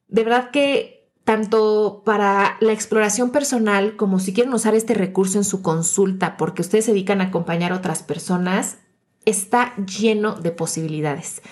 De 0.08 0.23
verdad 0.23 0.52
que 0.52 0.99
tanto 1.30 2.02
para 2.04 2.58
la 2.60 2.74
exploración 2.74 3.30
personal 3.30 3.96
como 3.98 4.18
si 4.18 4.34
quieren 4.34 4.52
usar 4.52 4.74
este 4.74 4.96
recurso 4.96 5.38
en 5.38 5.44
su 5.44 5.62
consulta 5.62 6.38
porque 6.38 6.63
ustedes 6.63 6.86
se 6.86 6.92
dedican 6.92 7.22
a 7.22 7.26
acompañar 7.26 7.72
a 7.72 7.76
otras 7.76 8.02
personas, 8.02 8.80
está 9.26 9.76
lleno 9.76 10.34
de 10.34 10.50
posibilidades. 10.50 11.44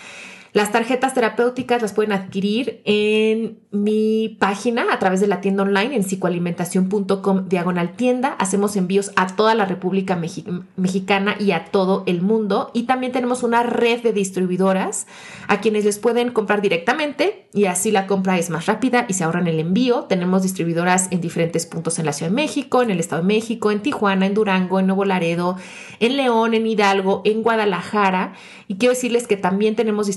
Las 0.58 0.72
tarjetas 0.72 1.14
terapéuticas 1.14 1.84
las 1.84 1.94
pueden 1.94 2.14
adquirir 2.14 2.82
en 2.84 3.60
mi 3.70 4.38
página 4.40 4.92
a 4.92 4.98
través 4.98 5.22
de 5.22 5.28
la 5.28 5.40
tienda 5.40 5.62
online 5.62 5.96
en 5.96 6.02
psicoalimentación.com 6.02 7.48
diagonal 7.48 7.96
tienda. 7.96 8.30
Hacemos 8.40 8.76
envíos 8.76 9.12
a 9.18 9.28
toda 9.36 9.54
la 9.54 9.66
República 9.66 10.16
Mexicana 10.16 11.36
y 11.40 11.52
a 11.52 11.66
todo 11.66 12.02
el 12.08 12.24
mundo. 12.24 12.72
Y 12.74 12.88
también 12.88 13.12
tenemos 13.12 13.44
una 13.44 13.62
red 13.62 14.02
de 14.02 14.14
distribuidoras 14.14 15.06
a 15.48 15.62
quienes 15.62 15.86
les 15.86 16.00
pueden 16.00 16.32
comprar 16.32 16.64
directamente 16.64 17.48
y 17.54 17.66
así 17.66 17.92
la 17.92 18.08
compra 18.08 18.40
es 18.40 18.50
más 18.50 18.66
rápida 18.66 19.06
y 19.08 19.14
se 19.14 19.26
ahorran 19.26 19.46
el 19.46 19.60
envío. 19.60 20.06
Tenemos 20.06 20.42
distribuidoras 20.42 21.08
en 21.12 21.22
diferentes 21.22 21.68
puntos 21.68 22.00
en 22.00 22.08
la 22.08 22.14
Ciudad 22.14 22.32
de 22.32 22.36
México, 22.36 22.82
en 22.82 22.90
el 22.90 23.00
Estado 23.00 23.22
de 23.22 23.28
México, 23.28 23.70
en 23.70 23.84
Tijuana, 23.84 24.26
en 24.26 24.34
Durango, 24.34 24.80
en 24.80 24.88
Nuevo 24.88 25.06
Laredo, 25.06 25.56
en 26.00 26.18
León, 26.18 26.56
en 26.56 26.66
Hidalgo, 26.66 27.22
en 27.26 27.44
Guadalajara. 27.44 28.34
Y 28.68 28.78
quiero 28.78 28.96
decirles 28.96 29.28
que 29.28 29.38
también 29.38 29.76
tenemos 29.76 30.08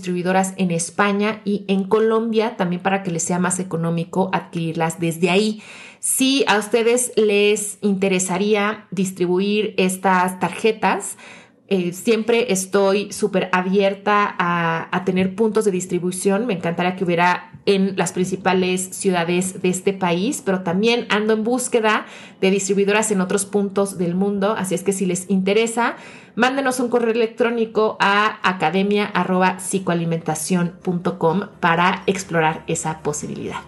en 0.56 0.70
España 0.70 1.40
y 1.44 1.64
en 1.68 1.84
Colombia 1.84 2.56
también 2.56 2.82
para 2.82 3.02
que 3.02 3.10
les 3.10 3.22
sea 3.22 3.38
más 3.38 3.58
económico 3.58 4.30
adquirirlas 4.32 5.00
desde 5.00 5.30
ahí. 5.30 5.62
Si 5.98 6.44
a 6.46 6.58
ustedes 6.58 7.12
les 7.16 7.78
interesaría 7.82 8.86
distribuir 8.90 9.74
estas 9.76 10.38
tarjetas, 10.38 11.18
eh, 11.70 11.92
siempre 11.92 12.52
estoy 12.52 13.12
súper 13.12 13.48
abierta 13.52 14.34
a, 14.38 14.88
a, 14.90 15.04
tener 15.04 15.36
puntos 15.36 15.64
de 15.64 15.70
distribución. 15.70 16.46
Me 16.46 16.54
encantaría 16.54 16.96
que 16.96 17.04
hubiera 17.04 17.52
en 17.64 17.96
las 17.96 18.12
principales 18.12 18.96
ciudades 18.96 19.62
de 19.62 19.68
este 19.68 19.92
país, 19.92 20.42
pero 20.44 20.62
también 20.62 21.06
ando 21.10 21.32
en 21.32 21.44
búsqueda 21.44 22.06
de 22.40 22.50
distribuidoras 22.50 23.12
en 23.12 23.20
otros 23.20 23.46
puntos 23.46 23.98
del 23.98 24.16
mundo. 24.16 24.56
Así 24.58 24.74
es 24.74 24.82
que 24.82 24.92
si 24.92 25.06
les 25.06 25.30
interesa, 25.30 25.94
mándenos 26.34 26.80
un 26.80 26.88
correo 26.88 27.12
electrónico 27.12 27.96
a 28.00 28.40
academia.psicoalimentación.com 28.42 31.42
para 31.60 32.02
explorar 32.06 32.64
esa 32.66 32.98
posibilidad. 33.04 33.60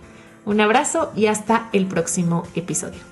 Un 0.45 0.61
abrazo 0.61 1.13
y 1.15 1.27
hasta 1.27 1.69
el 1.73 1.87
próximo 1.87 2.43
episodio. 2.57 3.12